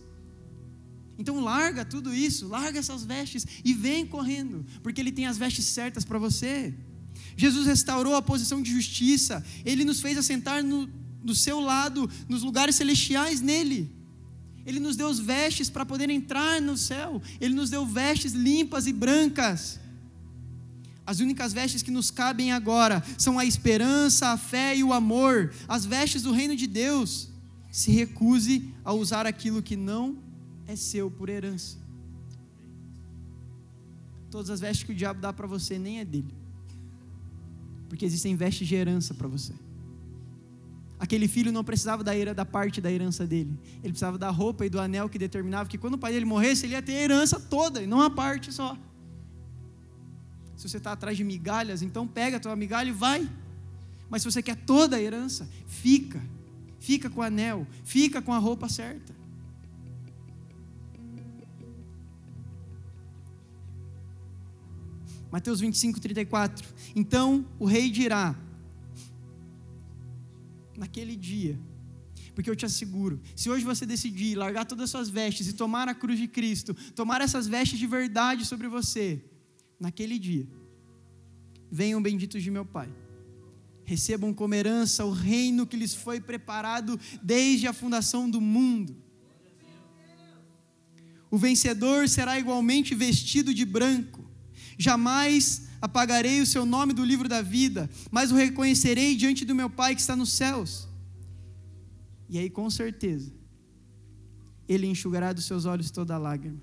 Então 1.20 1.42
larga 1.42 1.84
tudo 1.84 2.14
isso, 2.14 2.48
larga 2.48 2.80
essas 2.80 3.04
vestes 3.04 3.46
e 3.64 3.74
vem 3.74 4.06
correndo, 4.06 4.66
porque 4.82 5.02
Ele 5.02 5.12
tem 5.12 5.28
as 5.28 5.38
vestes 5.38 5.66
certas 5.66 6.06
para 6.06 6.18
você. 6.18 6.74
Jesus 7.36 7.68
restaurou 7.68 8.16
a 8.16 8.22
posição 8.22 8.62
de 8.62 8.72
justiça, 8.72 9.46
Ele 9.66 9.84
nos 9.84 10.00
fez 10.00 10.18
assentar 10.18 10.64
no, 10.64 10.88
do 11.22 11.36
seu 11.36 11.60
lado, 11.60 12.10
nos 12.30 12.42
lugares 12.42 12.76
celestiais 12.76 13.42
nele. 13.42 13.94
Ele 14.66 14.80
nos 14.80 14.96
deu 14.96 15.14
vestes 15.14 15.70
para 15.70 15.86
poder 15.86 16.10
entrar 16.10 16.62
no 16.62 16.78
céu, 16.78 17.22
Ele 17.42 17.54
nos 17.54 17.70
deu 17.70 17.86
vestes 17.86 18.32
limpas 18.32 18.88
e 18.88 18.94
brancas. 18.94 19.78
As 21.06 21.20
únicas 21.20 21.52
vestes 21.52 21.82
que 21.82 21.92
nos 21.92 22.10
cabem 22.10 22.54
agora 22.54 23.04
são 23.18 23.38
a 23.38 23.44
esperança, 23.44 24.30
a 24.30 24.38
fé 24.38 24.78
e 24.78 24.86
o 24.86 24.94
amor, 24.94 25.52
as 25.68 25.86
vestes 25.86 26.22
do 26.22 26.32
reino 26.32 26.56
de 26.56 26.66
Deus. 26.66 27.28
Se 27.70 27.92
recuse 27.92 28.74
a 28.86 28.94
usar 28.94 29.28
aquilo 29.28 29.62
que 29.62 29.76
não 29.76 30.29
é 30.70 30.76
seu 30.76 31.10
por 31.10 31.30
herança. 31.30 31.78
Todas 34.30 34.52
as 34.52 34.60
vestes 34.60 34.84
que 34.86 34.92
o 34.92 34.96
diabo 34.96 35.20
dá 35.20 35.34
para 35.34 35.48
você 35.48 35.80
nem 35.80 36.00
é 36.00 36.06
dele. 36.06 36.34
Porque 37.88 38.06
existem 38.06 38.36
vestes 38.36 38.68
de 38.68 38.76
herança 38.76 39.16
para 39.16 39.28
você. 39.28 39.54
Aquele 41.00 41.28
filho 41.28 41.52
não 41.52 41.64
precisava 41.64 42.04
da, 42.04 42.12
da 42.36 42.46
parte 42.46 42.80
da 42.80 42.92
herança 42.92 43.26
dele. 43.26 43.58
Ele 43.78 43.94
precisava 43.94 44.18
da 44.18 44.30
roupa 44.30 44.64
e 44.64 44.70
do 44.70 44.80
anel 44.80 45.10
que 45.10 45.18
determinava 45.18 45.68
que 45.68 45.78
quando 45.78 45.96
o 45.96 45.98
pai 45.98 46.12
dele 46.12 46.26
morresse, 46.26 46.68
ele 46.68 46.74
ia 46.74 46.84
ter 46.84 46.98
a 46.98 47.02
herança 47.02 47.40
toda, 47.40 47.82
e 47.82 47.88
não 47.88 48.02
a 48.02 48.10
parte 48.10 48.54
só. 48.54 48.78
Se 50.56 50.70
você 50.70 50.78
está 50.78 50.92
atrás 50.92 51.18
de 51.18 51.24
migalhas, 51.24 51.82
então 51.82 52.06
pega 52.06 52.38
a 52.38 52.40
tua 52.40 52.56
migalha 52.56 52.90
e 52.90 52.92
vai. 52.92 53.28
Mas 54.08 54.22
se 54.22 54.32
você 54.32 54.44
quer 54.44 54.56
toda 54.56 54.98
a 54.98 55.02
herança, 55.02 55.50
fica. 55.66 56.22
Fica 56.80 57.10
com 57.10 57.22
o 57.22 57.24
anel, 57.24 57.66
fica 57.84 58.22
com 58.22 58.34
a 58.34 58.38
roupa 58.38 58.70
certa. 58.70 59.19
Mateus 65.32 65.60
25, 65.60 66.00
34. 66.00 66.68
Então 66.96 67.46
o 67.60 67.66
rei 67.66 67.90
dirá, 67.90 68.36
naquele 70.78 71.16
dia, 71.16 71.60
porque 72.34 72.50
eu 72.50 72.56
te 72.56 72.66
asseguro, 72.66 73.20
se 73.36 73.50
hoje 73.50 73.66
você 73.66 73.86
decidir 73.86 74.36
largar 74.36 74.66
todas 74.66 74.86
as 74.86 74.90
suas 74.90 75.10
vestes 75.10 75.48
e 75.48 75.54
tomar 75.54 75.88
a 75.88 75.94
cruz 75.94 76.18
de 76.18 76.28
Cristo, 76.28 76.74
tomar 76.96 77.22
essas 77.22 77.48
vestes 77.48 77.78
de 77.78 77.86
verdade 77.86 78.46
sobre 78.46 78.68
você, 78.68 79.24
naquele 79.80 80.18
dia, 80.18 80.48
venham 81.72 82.02
benditos 82.02 82.42
de 82.42 82.50
meu 82.50 82.66
Pai. 82.66 82.90
Recebam 83.84 84.34
como 84.34 84.54
herança 84.54 85.04
o 85.04 85.12
reino 85.12 85.66
que 85.66 85.76
lhes 85.76 85.94
foi 85.94 86.22
preparado 86.22 87.00
desde 87.22 87.68
a 87.68 87.74
fundação 87.74 88.30
do 88.30 88.40
mundo. 88.40 88.96
O 91.32 91.38
vencedor 91.38 92.08
será 92.08 92.40
igualmente 92.40 92.96
vestido 92.96 93.54
de 93.54 93.66
branco 93.66 94.29
Jamais 94.82 95.68
apagarei 95.82 96.40
o 96.40 96.46
seu 96.46 96.66
nome 96.66 96.94
do 96.94 97.04
livro 97.04 97.28
da 97.28 97.42
vida, 97.42 97.90
mas 98.10 98.32
o 98.32 98.36
reconhecerei 98.36 99.14
diante 99.14 99.44
do 99.44 99.54
meu 99.54 99.70
Pai 99.70 99.94
que 99.94 100.00
está 100.00 100.16
nos 100.16 100.32
céus. 100.32 100.88
E 102.30 102.40
aí, 102.40 102.50
com 102.50 102.70
certeza, 102.70 103.30
Ele 104.70 104.88
enxugará 104.88 105.34
dos 105.34 105.44
seus 105.44 105.66
olhos 105.66 105.92
toda 105.92 106.18
lágrima. 106.18 106.62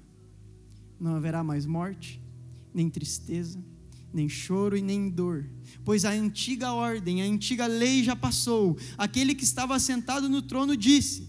Não 0.98 1.14
haverá 1.14 1.44
mais 1.44 1.66
morte, 1.66 2.18
nem 2.72 2.88
tristeza, 2.88 3.62
nem 4.14 4.30
choro 4.30 4.78
e 4.78 4.80
nem 4.80 5.10
dor, 5.10 5.46
pois 5.84 6.06
a 6.06 6.10
antiga 6.10 6.72
ordem, 6.72 7.20
a 7.20 7.26
antiga 7.26 7.66
lei 7.66 8.02
já 8.02 8.16
passou. 8.16 8.78
Aquele 8.96 9.34
que 9.34 9.44
estava 9.44 9.78
sentado 9.78 10.26
no 10.26 10.40
trono 10.40 10.74
disse: 10.74 11.28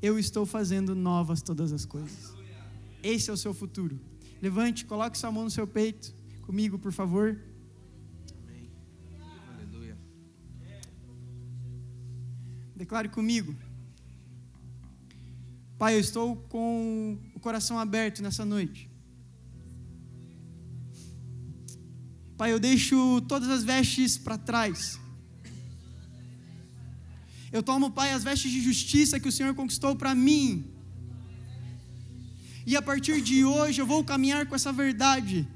Eu 0.00 0.16
estou 0.16 0.46
fazendo 0.46 0.94
novas 0.94 1.42
todas 1.42 1.72
as 1.72 1.84
coisas. 1.84 2.32
Esse 3.02 3.30
é 3.30 3.32
o 3.32 3.36
seu 3.36 3.52
futuro. 3.52 3.98
Levante, 4.40 4.84
coloque 4.84 5.18
sua 5.18 5.32
mão 5.32 5.42
no 5.42 5.50
seu 5.50 5.66
peito 5.66 6.19
comigo, 6.50 6.76
por 6.84 6.92
favor. 6.92 7.26
Amém. 8.42 8.68
Aleluia. 9.54 9.96
Declare 12.74 13.08
comigo. 13.08 13.54
Pai, 15.78 15.94
eu 15.94 16.00
estou 16.00 16.34
com 16.54 17.16
o 17.36 17.38
coração 17.38 17.78
aberto 17.78 18.20
nessa 18.20 18.44
noite. 18.44 18.90
Pai, 22.36 22.50
eu 22.52 22.58
deixo 22.58 22.98
todas 23.28 23.48
as 23.48 23.62
vestes 23.62 24.18
para 24.18 24.36
trás. 24.36 24.98
Eu 27.52 27.62
tomo, 27.62 27.92
Pai, 27.92 28.10
as 28.10 28.24
vestes 28.24 28.50
de 28.50 28.60
justiça 28.60 29.20
que 29.20 29.28
o 29.28 29.36
Senhor 29.38 29.54
conquistou 29.54 29.94
para 29.94 30.16
mim. 30.16 30.48
E 32.66 32.76
a 32.76 32.82
partir 32.82 33.20
de 33.22 33.44
hoje 33.44 33.80
eu 33.80 33.86
vou 33.86 34.02
caminhar 34.02 34.44
com 34.46 34.56
essa 34.56 34.72
verdade. 34.72 35.46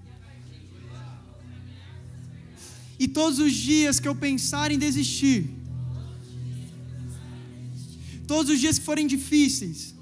E 2.99 3.09
todos 3.09 3.39
os 3.39 3.53
dias 3.53 3.99
que 3.99 4.07
eu 4.07 4.15
pensar 4.15 4.71
em 4.71 4.79
desistir, 4.79 5.51
todos 8.27 8.53
os 8.53 8.61
dias 8.61 8.79
que 8.79 8.85
forem 8.85 9.07
difíceis, 9.07 9.95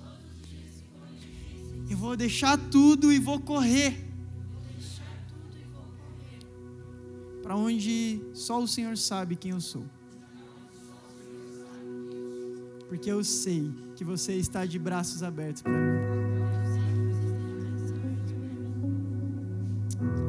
eu 1.88 1.96
vou 1.96 2.16
deixar 2.16 2.56
tudo 2.58 3.12
e 3.12 3.18
vou 3.18 3.40
correr 3.40 4.12
para 7.42 7.56
onde 7.56 8.20
só 8.32 8.62
o 8.62 8.68
Senhor 8.68 8.96
sabe 8.96 9.36
quem 9.36 9.50
eu 9.50 9.60
sou. 9.60 9.84
Porque 12.88 13.10
eu 13.10 13.24
sei 13.24 13.70
que 13.96 14.04
você 14.04 14.34
está 14.34 14.64
de 14.64 14.78
braços 14.78 15.22
abertos 15.22 15.62
para 15.62 15.72
mim. 15.72 16.02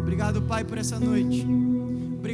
Obrigado, 0.01 0.41
Pai, 0.41 0.63
por 0.63 0.77
essa 0.77 0.99
noite. 0.99 1.45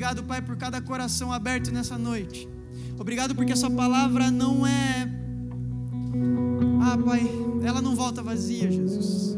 Obrigado, 0.09 0.27
Pai, 0.27 0.41
por 0.41 0.57
cada 0.57 0.81
coração 0.81 1.31
aberto 1.31 1.71
nessa 1.71 1.95
noite. 1.95 2.49
Obrigado 2.97 3.35
porque 3.35 3.53
a 3.53 3.55
Sua 3.55 3.69
palavra 3.69 4.31
não 4.31 4.65
é. 4.65 5.07
Ah, 6.81 6.97
Pai, 6.97 7.29
ela 7.63 7.79
não 7.79 7.95
volta 7.95 8.23
vazia, 8.23 8.71
Jesus. 8.71 9.37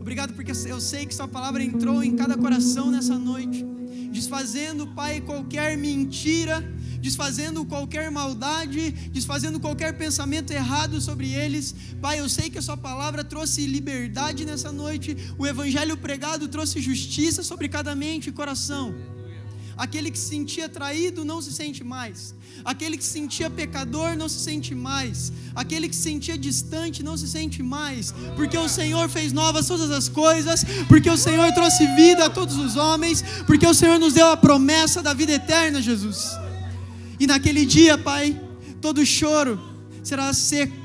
Obrigado 0.00 0.32
porque 0.34 0.50
eu 0.50 0.80
sei 0.80 1.06
que 1.06 1.14
Sua 1.14 1.28
palavra 1.28 1.62
entrou 1.62 2.02
em 2.02 2.16
cada 2.16 2.36
coração 2.36 2.90
nessa 2.90 3.16
noite, 3.16 3.64
desfazendo, 4.10 4.88
Pai, 4.88 5.20
qualquer 5.20 5.78
mentira, 5.78 6.68
desfazendo 7.00 7.64
qualquer 7.64 8.10
maldade, 8.10 8.90
desfazendo 9.12 9.60
qualquer 9.60 9.96
pensamento 9.96 10.52
errado 10.52 11.00
sobre 11.00 11.30
eles. 11.30 11.72
Pai, 12.02 12.18
eu 12.18 12.28
sei 12.28 12.50
que 12.50 12.58
a 12.58 12.62
Sua 12.62 12.76
palavra 12.76 13.22
trouxe 13.22 13.64
liberdade 13.68 14.44
nessa 14.44 14.72
noite, 14.72 15.16
o 15.38 15.46
Evangelho 15.46 15.96
pregado 15.96 16.48
trouxe 16.48 16.80
justiça 16.80 17.44
sobre 17.44 17.68
cada 17.68 17.94
mente 17.94 18.30
e 18.30 18.32
coração. 18.32 18.92
Aquele 19.76 20.10
que 20.10 20.18
se 20.18 20.28
sentia 20.28 20.68
traído 20.68 21.24
não 21.24 21.42
se 21.42 21.52
sente 21.52 21.84
mais. 21.84 22.34
Aquele 22.64 22.96
que 22.96 23.04
se 23.04 23.10
sentia 23.10 23.50
pecador 23.50 24.16
não 24.16 24.28
se 24.28 24.38
sente 24.38 24.74
mais. 24.74 25.30
Aquele 25.54 25.88
que 25.88 25.94
se 25.94 26.02
sentia 26.02 26.38
distante 26.38 27.02
não 27.02 27.16
se 27.16 27.28
sente 27.28 27.62
mais. 27.62 28.12
Porque 28.36 28.56
o 28.56 28.68
Senhor 28.68 29.08
fez 29.08 29.32
novas 29.32 29.66
todas 29.66 29.90
as 29.90 30.08
coisas. 30.08 30.64
Porque 30.88 31.10
o 31.10 31.16
Senhor 31.16 31.52
trouxe 31.52 31.86
vida 31.88 32.24
a 32.24 32.30
todos 32.30 32.56
os 32.56 32.76
homens. 32.76 33.22
Porque 33.46 33.66
o 33.66 33.74
Senhor 33.74 33.98
nos 33.98 34.14
deu 34.14 34.28
a 34.28 34.36
promessa 34.36 35.02
da 35.02 35.12
vida 35.12 35.32
eterna, 35.32 35.82
Jesus. 35.82 36.30
E 37.20 37.26
naquele 37.26 37.66
dia, 37.66 37.98
Pai, 37.98 38.40
todo 38.80 39.04
choro 39.04 39.60
será 40.02 40.32
seco, 40.32 40.76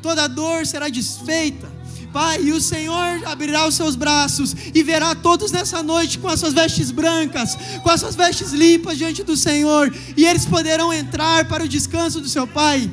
toda 0.00 0.28
dor 0.28 0.66
será 0.66 0.88
desfeita 0.88 1.71
Pai, 2.12 2.42
e 2.42 2.52
o 2.52 2.60
Senhor 2.60 3.24
abrirá 3.26 3.66
os 3.66 3.74
seus 3.74 3.96
braços 3.96 4.54
e 4.74 4.82
verá 4.82 5.14
todos 5.14 5.50
nessa 5.50 5.82
noite 5.82 6.18
com 6.18 6.28
as 6.28 6.38
suas 6.38 6.52
vestes 6.52 6.90
brancas, 6.90 7.56
com 7.82 7.90
as 7.90 8.00
suas 8.00 8.14
vestes 8.14 8.52
limpas 8.52 8.98
diante 8.98 9.22
do 9.22 9.36
Senhor, 9.36 9.92
e 10.16 10.24
eles 10.26 10.44
poderão 10.44 10.92
entrar 10.92 11.46
para 11.46 11.64
o 11.64 11.68
descanso 11.68 12.20
do 12.20 12.28
seu 12.28 12.46
Pai. 12.46 12.90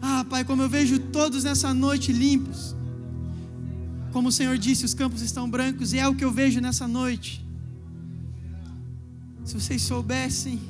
Ah, 0.00 0.24
Pai, 0.28 0.44
como 0.44 0.62
eu 0.62 0.68
vejo 0.68 0.98
todos 0.98 1.44
nessa 1.44 1.74
noite 1.74 2.12
limpos. 2.12 2.74
Como 4.12 4.28
o 4.28 4.32
Senhor 4.32 4.56
disse, 4.56 4.84
os 4.84 4.94
campos 4.94 5.20
estão 5.22 5.48
brancos, 5.48 5.92
e 5.92 5.98
é 5.98 6.08
o 6.08 6.14
que 6.14 6.24
eu 6.24 6.30
vejo 6.30 6.60
nessa 6.60 6.86
noite. 6.88 7.44
Se 9.44 9.54
vocês 9.54 9.82
soubessem 9.82 10.60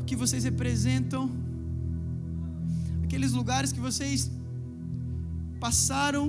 o 0.00 0.04
que 0.04 0.16
vocês 0.16 0.44
representam, 0.44 1.30
aqueles 3.02 3.32
lugares 3.32 3.70
que 3.72 3.80
vocês 3.80 4.30
passaram, 5.64 6.24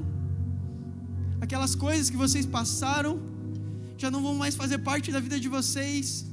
aquelas 1.42 1.74
coisas 1.76 2.10
que 2.10 2.16
vocês 2.16 2.46
passaram, 2.58 3.14
já 3.98 4.10
não 4.10 4.22
vão 4.26 4.36
mais 4.44 4.56
fazer 4.56 4.78
parte 4.78 5.12
da 5.16 5.20
vida 5.26 5.38
de 5.38 5.50
vocês. 5.50 6.26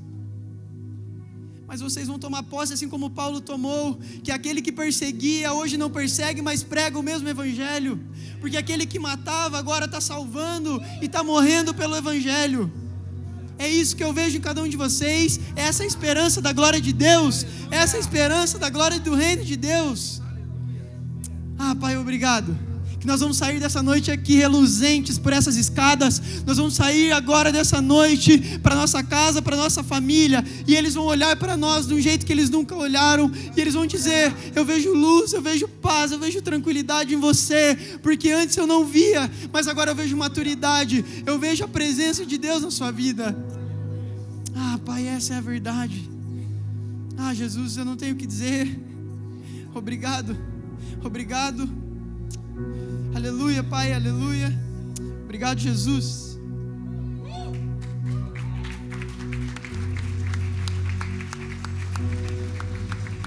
Mas 1.67 1.81
vocês 1.81 2.07
vão 2.07 2.19
tomar 2.25 2.45
posse, 2.45 2.75
assim 2.75 2.89
como 2.89 3.11
Paulo 3.11 3.41
tomou, 3.41 3.99
que 4.23 4.31
aquele 4.31 4.63
que 4.63 4.71
perseguia 4.71 5.53
hoje 5.53 5.77
não 5.77 5.91
persegue, 5.91 6.41
mas 6.49 6.63
prega 6.63 6.97
o 6.97 7.03
mesmo 7.03 7.29
Evangelho, 7.29 7.95
porque 8.41 8.57
aquele 8.57 8.87
que 8.87 9.01
matava 9.01 9.59
agora 9.59 9.87
está 9.87 10.01
salvando 10.01 10.81
e 11.01 11.07
está 11.07 11.25
morrendo 11.25 11.75
pelo 11.75 11.97
Evangelho. 11.97 12.73
É 13.59 13.69
isso 13.69 13.97
que 13.97 14.05
eu 14.05 14.13
vejo 14.13 14.37
em 14.39 14.41
cada 14.49 14.63
um 14.63 14.69
de 14.69 14.77
vocês, 14.77 15.41
é 15.57 15.63
essa 15.63 15.85
esperança 15.85 16.41
da 16.41 16.53
glória 16.53 16.81
de 16.81 16.93
Deus, 16.93 17.45
é 17.69 17.79
essa 17.79 17.99
esperança 17.99 18.61
da 18.61 18.71
glória 18.71 19.01
do 19.01 19.13
reino 19.13 19.45
de 19.45 19.57
Deus. 19.57 20.23
Ah, 21.59 21.75
Pai, 21.75 21.97
obrigado 21.97 22.72
que 23.03 23.07
nós 23.09 23.19
vamos 23.19 23.37
sair 23.37 23.59
dessa 23.59 23.83
noite 23.83 24.13
aqui 24.13 24.37
reluzentes 24.37 25.19
por 25.19 25.33
essas 25.33 25.57
escadas. 25.57 26.23
Nós 26.47 26.57
vamos 26.57 26.75
sair 26.75 27.11
agora 27.11 27.51
dessa 27.51 27.83
noite 27.83 28.61
para 28.63 28.77
nossa 28.77 29.03
casa, 29.03 29.43
para 29.43 29.57
nossa 29.57 29.83
família, 29.83 30.45
e 30.69 30.77
eles 30.77 30.95
vão 30.95 31.07
olhar 31.07 31.35
para 31.35 31.57
nós 31.57 31.85
de 31.85 31.95
um 31.95 32.01
jeito 32.01 32.25
que 32.25 32.33
eles 32.33 32.49
nunca 32.49 32.77
olharam, 32.77 33.29
e 33.57 33.61
eles 33.61 33.75
vão 33.75 33.87
dizer: 33.87 34.33
Eu 34.55 34.65
vejo 34.65 34.95
luz, 34.95 35.33
eu 35.33 35.43
vejo 35.43 35.67
paz, 35.67 36.13
eu 36.13 36.19
vejo 36.21 36.41
tranquilidade 36.41 37.13
em 37.13 37.19
você, 37.19 37.77
porque 38.05 38.31
antes 38.31 38.57
eu 38.57 38.69
não 38.69 38.87
via, 38.87 39.29
mas 39.53 39.67
agora 39.67 39.91
eu 39.91 39.97
vejo 39.97 40.17
maturidade, 40.17 41.05
eu 41.27 41.41
vejo 41.41 41.65
a 41.65 41.69
presença 41.69 42.25
de 42.25 42.39
Deus 42.39 42.63
na 42.63 42.71
sua 42.71 42.93
vida. 42.93 43.37
Ah, 44.55 44.79
Pai, 44.87 45.09
essa 45.09 45.35
é 45.35 45.39
a 45.39 45.41
verdade. 45.41 46.09
Ah, 47.19 47.35
Jesus, 47.35 47.77
eu 47.77 47.85
não 47.85 47.97
tenho 47.97 48.15
o 48.15 48.17
que 48.17 48.29
dizer. 48.29 48.81
Obrigado, 49.75 50.37
obrigado. 51.03 51.69
Aleluia, 53.15 53.63
Pai, 53.63 53.93
aleluia. 53.93 54.53
Obrigado, 55.25 55.59
Jesus. 55.59 56.32